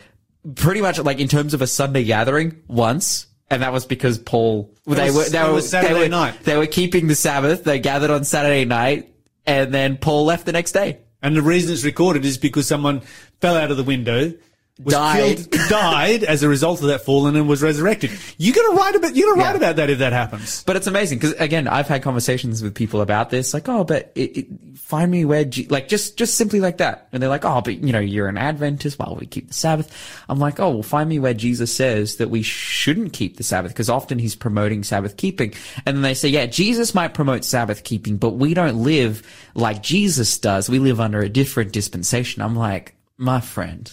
[0.56, 3.28] pretty much like in terms of a Sunday gathering once.
[3.50, 6.44] And that was because Paul, they was- were, they were, Saturday they were, night.
[6.44, 7.64] they were keeping the Sabbath.
[7.64, 9.14] They gathered on Saturday night
[9.46, 11.00] and then Paul left the next day.
[11.22, 13.02] And the reason it's recorded is because someone
[13.42, 14.34] fell out of the window,
[14.84, 15.38] was Died.
[15.38, 18.12] killed, died as a result of that fall, and was resurrected.
[18.38, 19.58] You got to write about you got to write Yeah.
[19.58, 20.64] about that if that happens.
[20.66, 24.12] But it's amazing because again, I've had conversations with people about this, like, oh, but
[24.16, 27.46] it, it, find me where, Je-, like, just just simply like that, and they're like,
[27.46, 30.24] oh, but you know, you're an Adventist, would we keep the Sabbath?
[30.28, 33.72] I'm like, oh, well, find me where Jesus says that we shouldn't keep the Sabbath
[33.72, 35.54] because often he's promoting Sabbath keeping,
[35.86, 39.82] and then they say, yeah, Jesus might promote Sabbath keeping, but we don't live like
[39.82, 40.70] Jesus does.
[40.70, 42.42] We live under a different dispensation.
[42.42, 43.90] I'm like, my friend,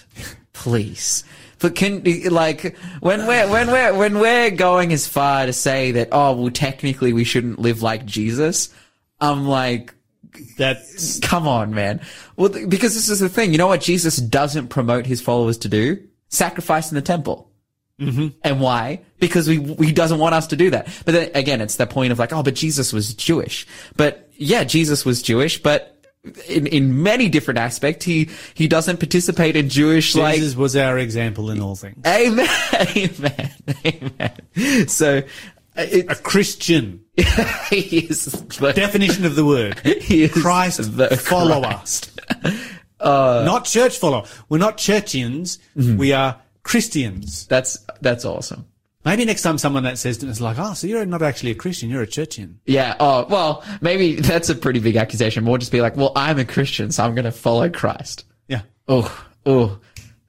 [0.53, 1.25] please.
[1.59, 6.09] But can like when we're when we're when we're going as far to say that
[6.11, 8.69] oh well technically we shouldn't live like Jesus,
[9.21, 9.95] I'm like
[10.59, 12.01] That's come on man.
[12.37, 15.59] Well th- because this is the thing, you know what Jesus doesn't promote his followers
[15.59, 16.03] to do?
[16.29, 17.49] Sacrifice in the temple.
[18.01, 18.29] Mm-hmm.
[18.43, 19.03] And why?
[19.21, 20.89] Because we, he doesn't want us to do that.
[21.05, 23.67] But then again, it's the point of like, oh, but Jesus was Jewish.
[23.97, 25.92] But yeah, Jesus was Jewish, but
[26.49, 30.99] in, in many different aspects, he, he doesn't participate in Jewish like, Jesus was our
[30.99, 32.05] example in all things.
[32.07, 32.49] amen,
[32.97, 33.51] amen,
[33.85, 34.89] amen.
[34.89, 35.23] So,
[35.77, 37.05] uh, A Christian.
[37.71, 39.79] he is the, Definition of the word.
[40.01, 41.63] he is Christ the follower.
[41.63, 42.21] Christ.
[43.01, 44.25] not church follower.
[44.49, 45.59] We're not churchians.
[45.77, 45.97] Mm-hmm.
[45.97, 47.47] We are Christians.
[47.49, 48.67] That's, that's awesome.
[49.05, 51.55] Maybe next time someone that says to us like, oh, so you're not actually a
[51.57, 52.57] Christian, you're a churchian.
[52.67, 52.95] Yeah.
[53.01, 55.43] Oh, well, maybe that's a pretty big accusation.
[55.43, 58.25] More just be like, well, I'm a Christian, so I'm going to follow Christ.
[58.47, 58.63] Yeah.
[58.87, 59.81] Oh, oh,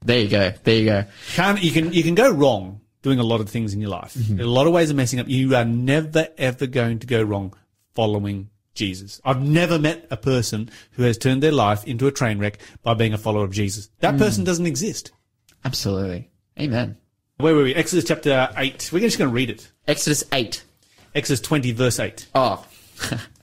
[0.04, 0.52] there you go.
[0.64, 1.04] There you go.
[1.34, 4.14] Can't, you can, you can go wrong doing a lot of things in your life.
[4.14, 4.36] Mm-hmm.
[4.36, 5.28] There are a lot of ways of messing up.
[5.28, 7.54] You are never ever going to go wrong
[7.94, 9.20] following Jesus.
[9.24, 12.94] I've never met a person who has turned their life into a train wreck by
[12.94, 13.86] being a follower of Jesus.
[13.86, 13.90] Mm.
[14.00, 15.12] That person doesn't exist.
[15.64, 16.30] Absolutely.
[16.58, 16.96] Amen.
[17.36, 17.74] Where were we?
[17.74, 18.90] Exodus chapter 8.
[18.92, 19.70] We're just going to read it.
[19.88, 20.62] Exodus 8.
[21.14, 22.28] Exodus 20 verse 8.
[22.34, 22.64] Oh.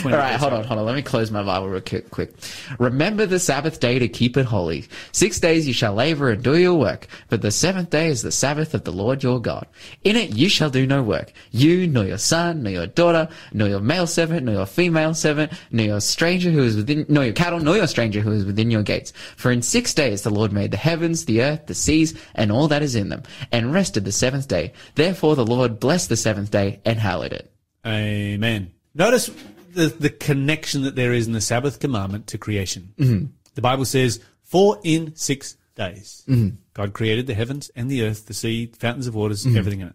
[0.00, 0.86] 20, All right, hold on, hold on.
[0.86, 2.34] Let me close my Bible real quick, quick.
[2.78, 4.86] Remember the Sabbath day to keep it holy.
[5.12, 8.32] Six days you shall labor and do your work, but the seventh day is the
[8.32, 9.66] Sabbath of the Lord your God.
[10.02, 11.32] In it you shall do no work.
[11.52, 15.52] You, nor your son, nor your daughter, nor your male servant, nor your female servant,
[15.70, 18.70] nor your stranger who is within, nor your cattle, nor your stranger who is within
[18.70, 19.12] your gates.
[19.36, 22.68] For in six days the Lord made the heavens, the earth, the seas, and all
[22.68, 24.72] that is in them, and rested the seventh day.
[24.96, 27.52] Therefore the Lord blessed the seventh day and hallowed it.
[27.86, 28.75] Amen.
[28.96, 29.30] Notice
[29.72, 32.94] the, the connection that there is in the Sabbath commandment to creation.
[32.98, 33.26] Mm-hmm.
[33.54, 36.56] The Bible says, for in six days, Mm-hmm.
[36.74, 39.56] God created the heavens and the earth, the sea, fountains of waters, Mm-hmm.
[39.58, 39.94] everything in it.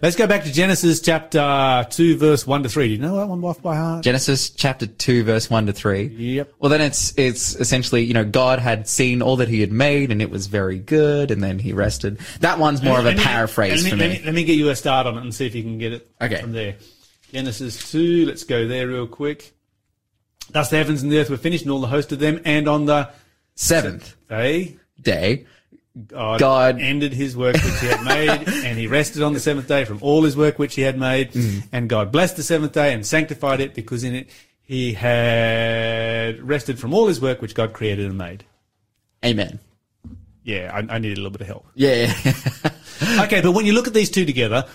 [0.00, 2.86] Let's go back to Genesis chapter 2, verse 1 to 3.
[2.88, 4.02] Do you know that one off by heart?
[4.02, 6.04] Genesis chapter 2 verse 1 to 3.
[6.06, 6.52] Yep.
[6.58, 10.10] Well then it's, it's essentially, you know, God had seen all that he had made
[10.10, 12.18] and it was very good and then he rested.
[12.40, 14.18] That one's more of a Let me- paraphrase let for Let me.
[14.20, 15.92] me, let me get you a start on it and see if you can get
[15.92, 16.40] it Okay.
[16.40, 16.76] from there.
[17.34, 19.56] Genesis 2, let's go there real quick.
[20.50, 22.68] Thus the heavens and the earth were finished and all the host of them, and
[22.68, 23.10] on the
[23.56, 25.44] Seventh day, day.
[26.06, 29.66] God, God- ended his work which he had made, and he rested on the seventh
[29.66, 31.32] day from all his work which he had made.
[31.32, 31.66] Mm.
[31.72, 34.30] And God blessed the seventh day and sanctified it, because in it
[34.62, 38.44] he had rested from all his work which God created and made.
[39.24, 39.58] Amen.
[40.44, 41.66] Yeah, I, I needed a little bit of help.
[41.74, 42.14] Yeah.
[43.20, 44.66] Okay, but when you look at these two together,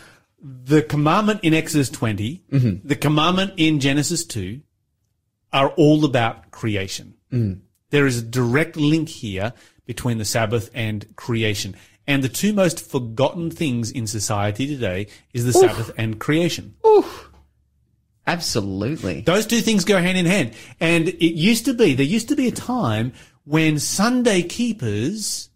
[0.41, 2.43] the commandment in Exodus 20,
[2.84, 4.62] the commandment in Genesis 2
[5.52, 7.15] are all about creation.
[7.89, 9.54] There is a direct link here
[9.86, 11.75] between the Sabbath and creation.
[12.06, 16.75] And the two most forgotten things in society today is the Sabbath and creation.
[18.25, 19.21] Absolutely.
[19.21, 20.54] Those two things go hand in hand.
[20.80, 25.49] And it used to be, there used to be a time when Sunday keepers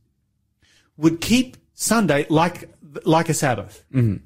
[0.98, 2.70] would keep Sunday like,
[3.06, 3.84] like a Sabbath.
[3.94, 4.26] Mm-hmm.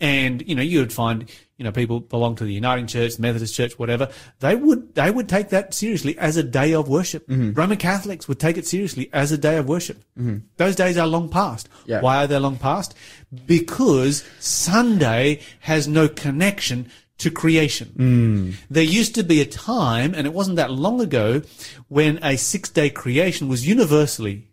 [0.00, 3.54] And, you know, you would find, you know, people belong to the Uniting Church, Methodist
[3.54, 4.08] Church, whatever.
[4.38, 7.26] They would, they would take that seriously as a day of worship.
[7.26, 7.54] Mm-hmm.
[7.54, 10.04] Roman Catholics would take it seriously as a day of worship.
[10.16, 10.38] Mm-hmm.
[10.56, 11.68] Those days are long past.
[11.84, 12.00] Yeah.
[12.00, 12.94] Why are they long past?
[13.46, 17.92] Because Sunday has no connection to creation.
[17.96, 18.54] Mm.
[18.70, 21.42] There used to be a time, and it wasn't that long ago,
[21.88, 24.50] when a six day creation was universally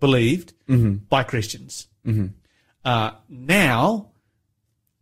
[0.00, 0.96] believed mm-hmm.
[1.08, 1.86] by Christians.
[2.84, 4.10] Uh, now,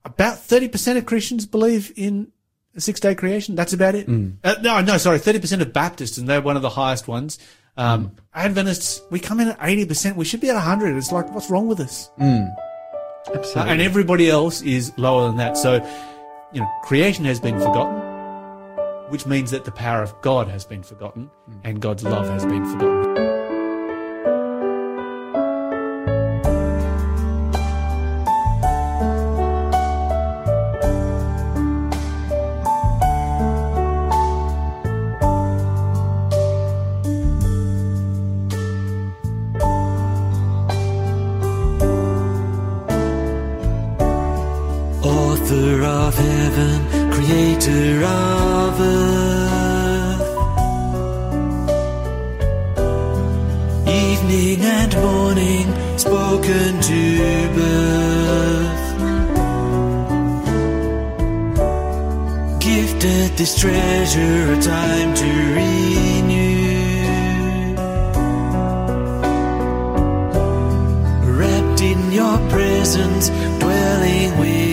[0.04, 2.32] about 30% of Christians believe in
[2.74, 3.54] a six day creation.
[3.54, 4.08] That's about it.
[4.08, 7.38] Uh, no, no, sorry, 30% of Baptists, and they're one of the highest ones.
[7.76, 10.16] Um, Adventists, we come in at 80%.
[10.16, 10.96] We should be at 100.
[10.96, 12.10] It's like, what's wrong with us?
[12.18, 13.72] Absolutely.
[13.72, 15.56] and everybody else is lower than that.
[15.56, 15.74] So,
[16.52, 18.00] you know, creation has been forgotten,
[19.10, 21.30] which means that the power of God has been forgotten
[21.64, 23.41] and God's love has been forgotten.
[63.32, 65.24] Gifted this treasure, a time to
[65.54, 66.54] renew.
[71.38, 73.28] Wrapped in your presence,
[73.58, 74.71] dwelling with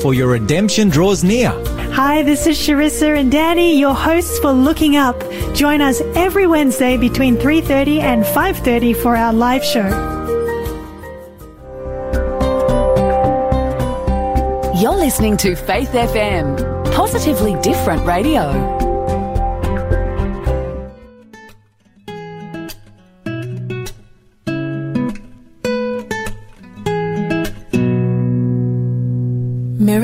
[0.00, 1.50] for your redemption draws near.
[1.92, 5.22] Hi, this is Sharissa and Danny, your hosts for Looking Up.
[5.54, 9.88] Join us every Wednesday between 3:30 and 5:30 for our live show.
[14.80, 16.56] You're listening to Faith FM,
[16.92, 18.79] positively different radio.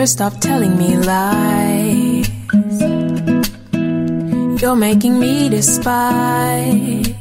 [0.06, 2.28] Stop telling me lies.
[4.62, 7.12] You're making me despise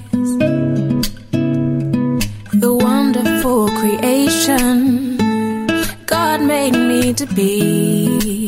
[2.54, 5.18] the wonderful creation
[6.06, 8.48] God made me to be.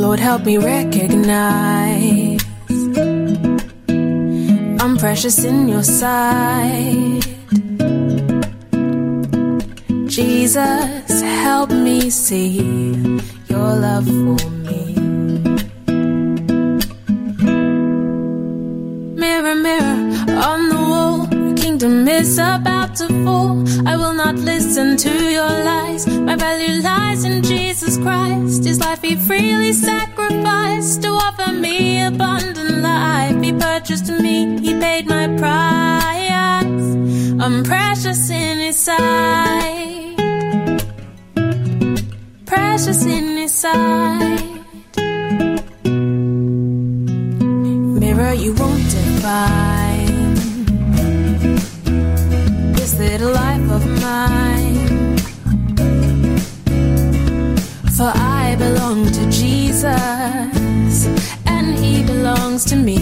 [0.00, 2.40] Lord, help me recognize
[4.80, 7.33] I'm precious in your sight.
[10.14, 12.58] Jesus, help me see
[13.48, 14.94] your love for me.
[19.16, 19.98] Mirror, mirror
[20.50, 23.64] on the wall, the kingdom is about to fall.
[23.88, 26.06] I will not listen to your lies.
[26.06, 28.62] My value lies in Jesus Christ.
[28.62, 33.42] His life he freely sacrificed to offer me abundant life.
[33.42, 36.86] He purchased me, he paid my price.
[37.42, 39.73] I'm precious in his sight
[42.94, 44.42] precious in his sight.
[48.00, 50.34] Mirror, you won't define
[52.74, 55.18] this little life of mine.
[57.96, 59.86] For I belong to Jesus,
[61.46, 62.98] and he belongs to me.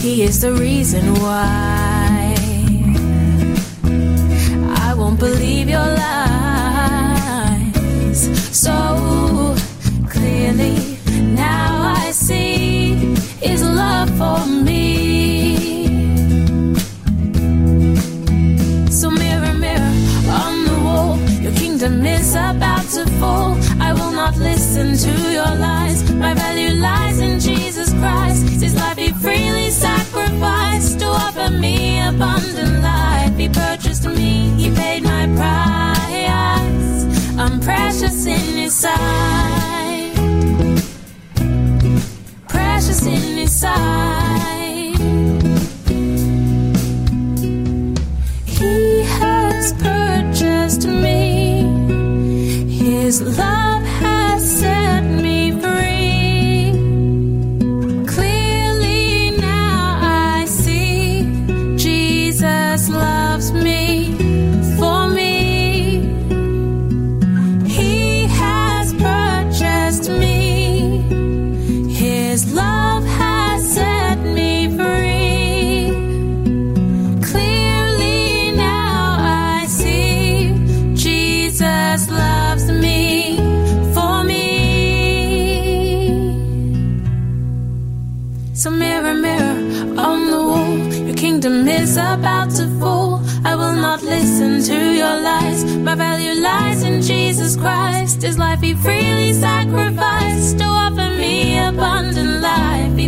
[0.00, 1.93] He is the reason why.
[5.04, 6.20] won't believe your lies.
[8.64, 8.74] So
[10.08, 10.76] clearly
[11.34, 12.94] now I see
[13.42, 14.82] is love for me.
[18.90, 19.94] So mirror, mirror
[20.42, 23.58] on the wall, your kingdom is about to fall.
[23.88, 25.98] I will not listen to your lies.
[26.14, 28.42] My value lies in Jesus Christ.
[28.64, 33.36] His life he freely sacrificed to offer me abundant life.
[33.36, 37.04] He purchased me, He paid my price.
[37.38, 40.14] I'm precious in His sight.
[42.48, 44.98] Precious in His sight.
[48.46, 51.64] He has purchased me.
[52.68, 53.63] His love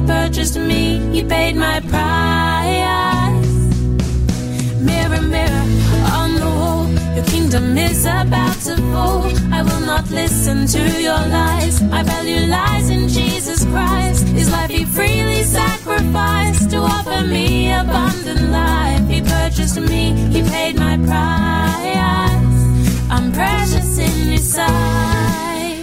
[0.07, 3.47] purchased me, he paid my price.
[4.89, 5.67] Mirror, mirror
[6.21, 9.25] on the wall, your kingdom is about to fall.
[9.53, 11.83] I will not listen to your lies.
[11.83, 14.27] My value lies in Jesus Christ.
[14.29, 19.09] His life he freely sacrificed to offer me abundant life.
[19.09, 21.47] He purchased me, he paid my price.
[23.09, 25.83] I'm precious in his sight.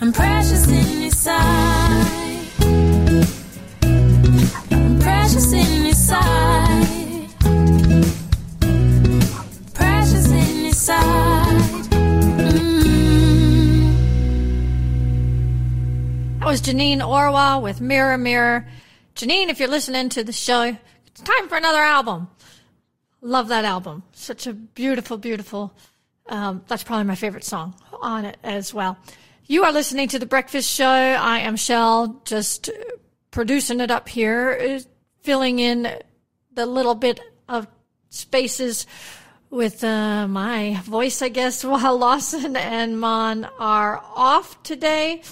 [0.00, 2.48] I'm precious in his sight.
[5.00, 7.28] Precious in his sight.
[9.74, 11.88] Precious in his sight.
[16.42, 18.66] Was Janine Orwell with Mirror Mirror.
[19.14, 20.74] Janine, if you're listening to the show,
[21.06, 22.28] it's time for another album.
[23.20, 24.04] Love that album.
[24.12, 25.74] Such a beautiful, beautiful.
[26.30, 28.96] Um, that's probably my favorite song on it as well.
[29.50, 30.86] You are listening to the Breakfast Show.
[30.86, 32.70] I am Shell, just
[33.32, 34.78] producing it up here, uh,
[35.22, 35.92] filling in
[36.54, 37.66] the little bit of
[38.10, 38.86] spaces
[39.50, 45.22] with uh, my voice, I guess, while Lawson and Mon are off today.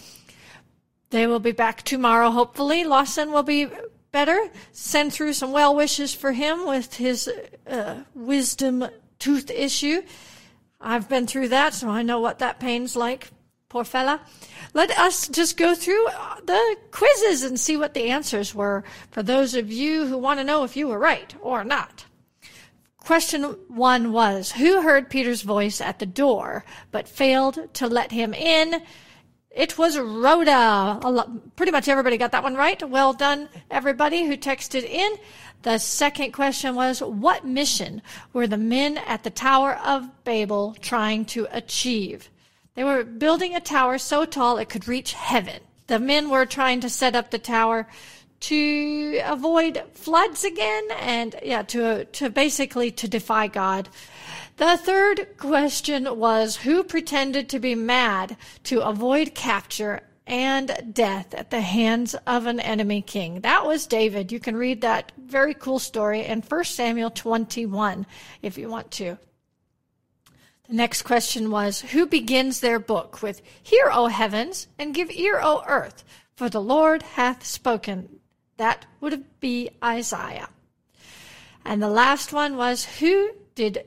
[1.10, 2.82] They will be back tomorrow, hopefully.
[2.82, 3.68] Lawson will be
[4.10, 4.50] better.
[4.72, 7.30] Send through some well wishes for him with his
[7.68, 8.84] uh, wisdom
[9.20, 10.02] tooth issue.
[10.80, 13.30] I've been through that, so I know what that pain's like.
[13.68, 14.22] Poor fella.
[14.72, 19.22] Let us just go through uh, the quizzes and see what the answers were for
[19.22, 22.06] those of you who want to know if you were right or not.
[22.96, 28.32] Question one was Who heard Peter's voice at the door but failed to let him
[28.32, 28.82] in?
[29.50, 31.00] It was Rhoda.
[31.56, 32.82] Pretty much everybody got that one right.
[32.88, 35.12] Well done, everybody who texted in.
[35.62, 38.00] The second question was What mission
[38.32, 42.30] were the men at the Tower of Babel trying to achieve?
[42.78, 45.62] They were building a tower so tall it could reach heaven.
[45.88, 47.88] The men were trying to set up the tower
[48.42, 53.88] to avoid floods again and yeah, to, to basically to defy God.
[54.58, 61.50] The third question was who pretended to be mad to avoid capture and death at
[61.50, 63.40] the hands of an enemy king.
[63.40, 64.30] That was David.
[64.30, 68.06] You can read that very cool story in 1 Samuel 21
[68.40, 69.18] if you want to.
[70.68, 75.40] The next question was Who begins their book with, Hear, O heavens, and give ear,
[75.42, 76.04] O earth,
[76.36, 78.20] for the Lord hath spoken?
[78.58, 80.50] That would be Isaiah.
[81.64, 83.86] And the last one was Who did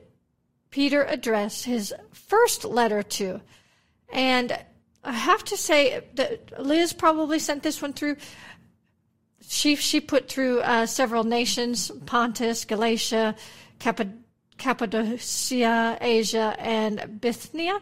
[0.70, 3.40] Peter address his first letter to?
[4.12, 4.58] And
[5.04, 8.16] I have to say that Liz probably sent this one through.
[9.40, 13.36] She she put through uh, several nations: Pontus, Galatia,
[13.78, 14.21] Cappadocia.
[14.62, 17.80] Cappadocia, Asia, and Bithynia,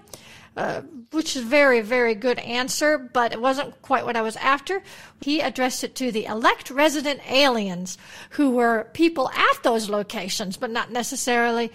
[0.56, 0.80] uh,
[1.12, 4.82] which is very, very good answer, but it wasn't quite what I was after.
[5.20, 7.98] He addressed it to the elect resident aliens
[8.30, 11.70] who were people at those locations, but not necessarily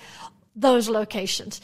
[0.56, 1.62] those locations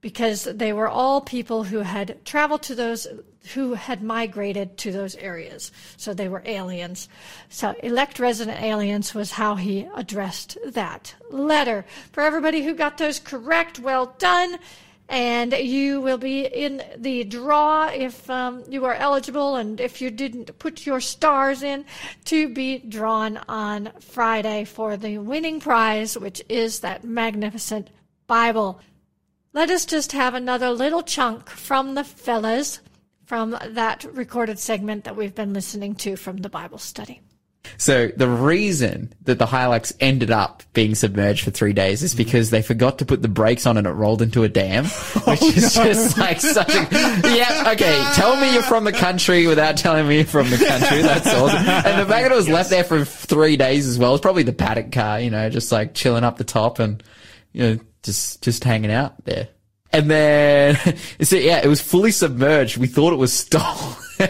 [0.00, 3.08] because they were all people who had traveled to those
[3.54, 5.72] who had migrated to those areas.
[5.96, 7.08] So they were aliens.
[7.48, 11.84] So elect resident aliens was how he addressed that letter.
[12.12, 14.58] For everybody who got those correct well done.
[15.10, 20.10] And you will be in the draw if um, you are eligible and if you
[20.10, 21.86] didn't put your stars in
[22.26, 27.88] to be drawn on friday for the winning prize which is that magnificent
[28.26, 28.80] bible.
[29.54, 32.80] Let us just have another little chunk from the fellas
[33.28, 37.20] from that recorded segment that we've been listening to from the Bible study.
[37.76, 42.48] So the reason that the Hilux ended up being submerged for three days is because
[42.48, 44.84] they forgot to put the brakes on and it rolled into a dam,
[45.26, 46.88] which is oh, just like such a,
[47.36, 51.02] yeah, okay, tell me you're from the country without telling me you're from the country.
[51.02, 51.68] That's awesome.
[51.68, 54.44] And the fact that it was left there for three days as well is probably
[54.44, 57.02] the paddock car, you know, just like chilling up the top and,
[57.52, 59.48] you know, just, just hanging out there.
[59.92, 60.76] And then,
[61.22, 62.76] so yeah, it was fully submerged.
[62.76, 63.94] We thought it was stolen.
[64.18, 64.28] but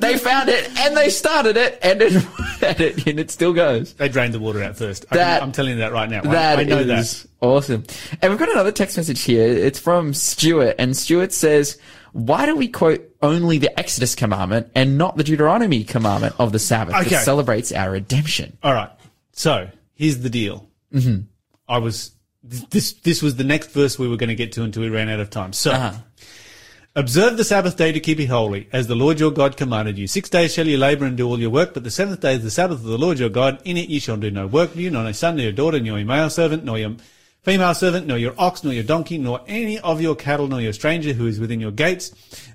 [0.00, 2.12] they found it and they started it and it,
[2.62, 3.94] and it, and it still goes.
[3.94, 5.06] They drained the water out first.
[5.10, 6.20] I That- can, I'm telling you that right now.
[6.20, 7.28] I- That I know is that.
[7.40, 7.84] awesome.
[8.22, 9.46] And we've got another text message here.
[9.48, 11.78] It's from Stuart and Stuart says,
[12.12, 16.58] why do we quote only the Exodus commandment and not the Deuteronomy commandment of the
[16.58, 17.10] Sabbath Okay.
[17.10, 18.56] that celebrates our redemption?
[18.62, 18.90] All right.
[19.32, 20.68] So here's the deal.
[20.92, 21.22] Mm-hmm.
[21.68, 22.12] I was
[22.42, 22.92] this.
[22.92, 25.20] This was the next verse we were going to get to until we ran out
[25.20, 25.52] of time.
[25.52, 25.72] So.
[25.72, 25.98] Uh-huh.
[26.96, 30.08] Observe the Sabbath day to keep it holy, as the Lord your God commanded you.
[30.08, 32.42] Six days shall you labour and do all your work, but the seventh day is
[32.42, 33.62] the Sabbath of the Lord your God.
[33.64, 35.98] In it you shall do no work, you, nor your son, nor your daughter, nor
[35.98, 36.96] your male servant, nor your
[37.42, 40.72] female servant, nor your ox, nor your donkey, nor any of your cattle, nor your
[40.72, 42.10] stranger who is within your gates,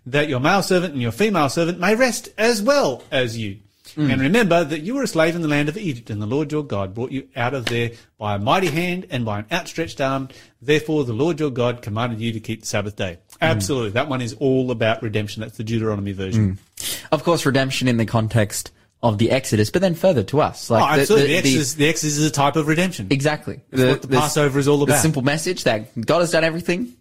[0.05, 3.59] that your male servant and your female servant may rest as well as you.
[3.95, 4.11] Mm.
[4.11, 6.51] And remember that you were a slave in the land of Egypt, and the Lord
[6.51, 10.01] your God brought you out of there by a mighty hand and by an outstretched
[10.01, 10.29] arm.
[10.61, 13.17] Therefore, the Lord your God commanded you to keep the Sabbath day.
[13.33, 13.37] Mm.
[13.41, 13.89] Absolutely.
[13.91, 15.41] That one is all about redemption.
[15.41, 16.57] That's the Deuteronomy version.
[16.79, 17.03] Mm.
[17.11, 18.71] Of course, redemption in the context
[19.01, 20.69] of the Exodus, but then further to us.
[20.69, 21.27] Like Oh, the- absolutely.
[21.27, 23.07] the- The, the- Exodus, the Exodus is a type of redemption.
[23.09, 23.59] Exactly.
[23.69, 25.01] what the Passover is all The about.
[25.01, 26.93] simple message that God has done everything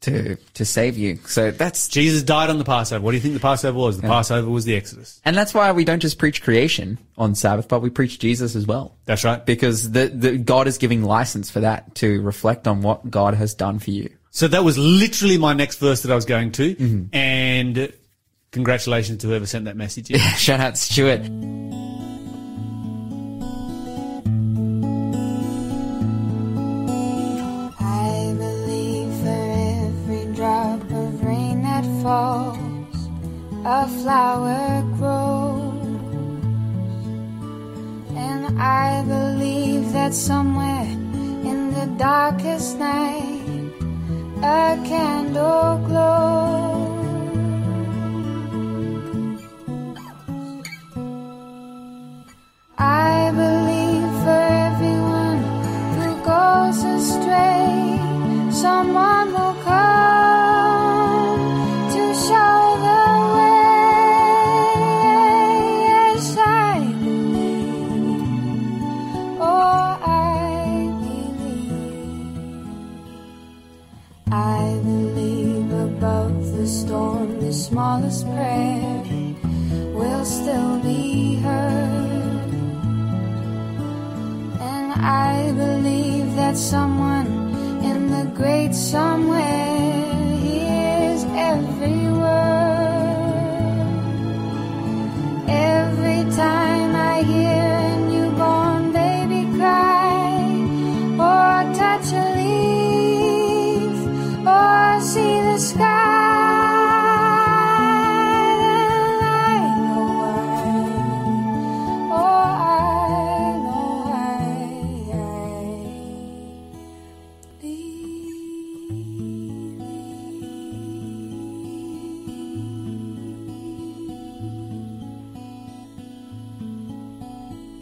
[0.00, 1.18] to to save you.
[1.26, 3.02] So that's Jesus died on the Passover.
[3.02, 4.00] What do you think the Passover was?
[4.00, 5.20] The Passover was the Exodus.
[5.24, 8.66] and that's why we don't just preach creation on Sabbath, but we preach Jesus as
[8.66, 8.96] well.
[9.06, 9.44] That's right.
[9.44, 13.54] Because the, the God is giving license for that to reflect on what God has
[13.54, 14.10] done for you.
[14.30, 16.74] So that was literally my next verse that I was going to.
[16.74, 17.14] Mm-hmm.
[17.16, 17.92] And
[18.52, 20.10] congratulations to whoever sent that message.
[20.10, 20.18] in.
[20.36, 21.22] Shout out Stuart.
[33.68, 35.84] A flower grows.
[38.16, 40.90] And I believe that somewhere
[41.50, 43.72] in the darkest night,
[44.38, 46.88] a candle glows.
[52.78, 55.40] I believe for everyone
[55.96, 58.00] who goes astray,
[58.50, 59.17] someone
[86.58, 87.26] someone
[87.84, 89.67] in the great somewhere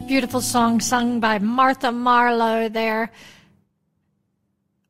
[0.07, 3.11] Beautiful song sung by Martha Marlowe there.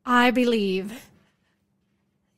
[0.06, 1.08] I believe.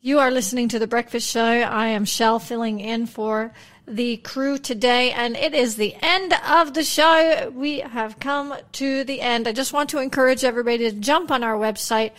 [0.01, 1.43] You are listening to The Breakfast Show.
[1.43, 3.53] I am Shell filling in for
[3.87, 7.53] the crew today, and it is the end of the show.
[7.55, 9.47] We have come to the end.
[9.47, 12.12] I just want to encourage everybody to jump on our website.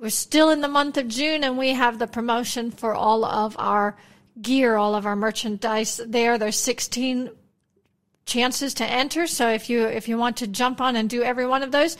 [0.00, 3.54] We're still in the month of June, and we have the promotion for all of
[3.60, 3.96] our
[4.42, 6.36] gear, all of our merchandise there.
[6.36, 7.30] There's 16
[8.26, 9.26] chances to enter.
[9.26, 11.96] So if you if you want to jump on and do every one of those,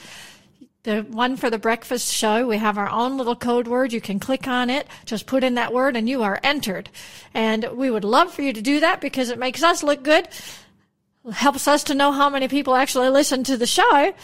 [0.85, 3.93] the one for the breakfast show, we have our own little code word.
[3.93, 6.91] You can click on it, just put in that word, and you are entered.
[7.33, 10.29] And we would love for you to do that because it makes us look good,
[11.33, 14.15] helps us to know how many people actually listen to the show,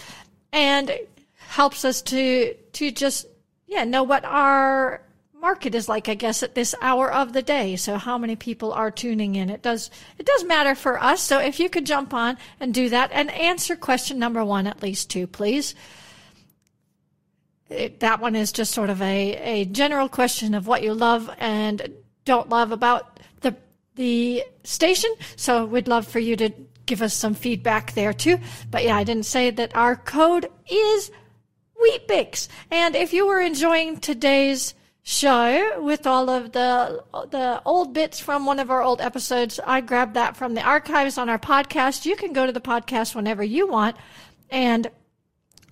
[0.52, 0.92] and
[1.36, 3.26] helps us to to just
[3.66, 5.02] yeah know what our
[5.40, 8.72] market is like i guess at this hour of the day so how many people
[8.72, 12.12] are tuning in it does it does matter for us so if you could jump
[12.12, 15.74] on and do that and answer question number one at least two please
[17.70, 21.30] it, that one is just sort of a, a general question of what you love
[21.38, 21.90] and
[22.24, 23.56] don't love about the
[23.94, 25.10] the station.
[25.36, 26.52] So we'd love for you to
[26.86, 28.38] give us some feedback there too.
[28.70, 31.10] But yeah, I didn't say that our code is
[31.80, 32.48] Weet-Bix.
[32.70, 38.46] And if you were enjoying today's show with all of the the old bits from
[38.46, 42.04] one of our old episodes, I grabbed that from the archives on our podcast.
[42.04, 43.96] You can go to the podcast whenever you want
[44.50, 44.90] and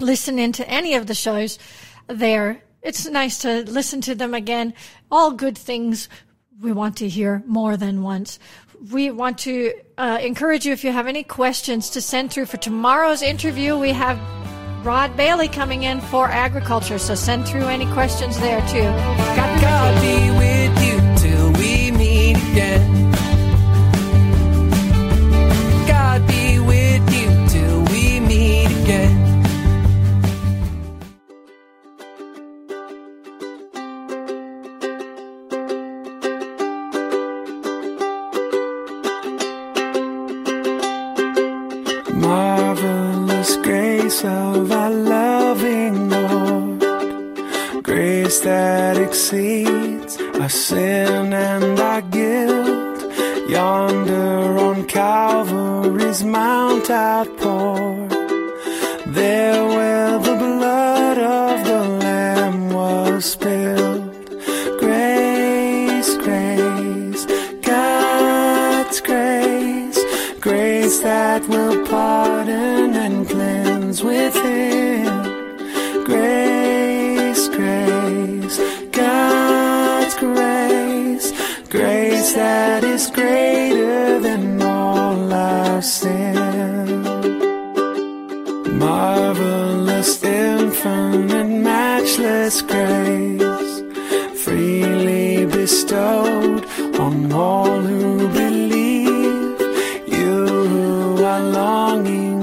[0.00, 1.58] listen into any of the shows
[2.06, 2.62] there.
[2.82, 4.74] It's nice to listen to them again.
[5.10, 6.08] All good things
[6.60, 8.38] we want to hear more than once.
[8.92, 12.56] We want to uh, encourage you if you have any questions to send through for
[12.56, 13.76] tomorrow's interview.
[13.76, 14.18] We have
[14.82, 18.82] Rod Bailey coming in for agriculture, so send through any questions there too.
[19.36, 22.97] God, God be with you till we meet again.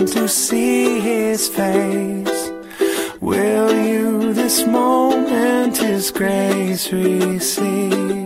[0.08, 2.52] To see His face,
[3.22, 8.25] will you this moment His grace receive?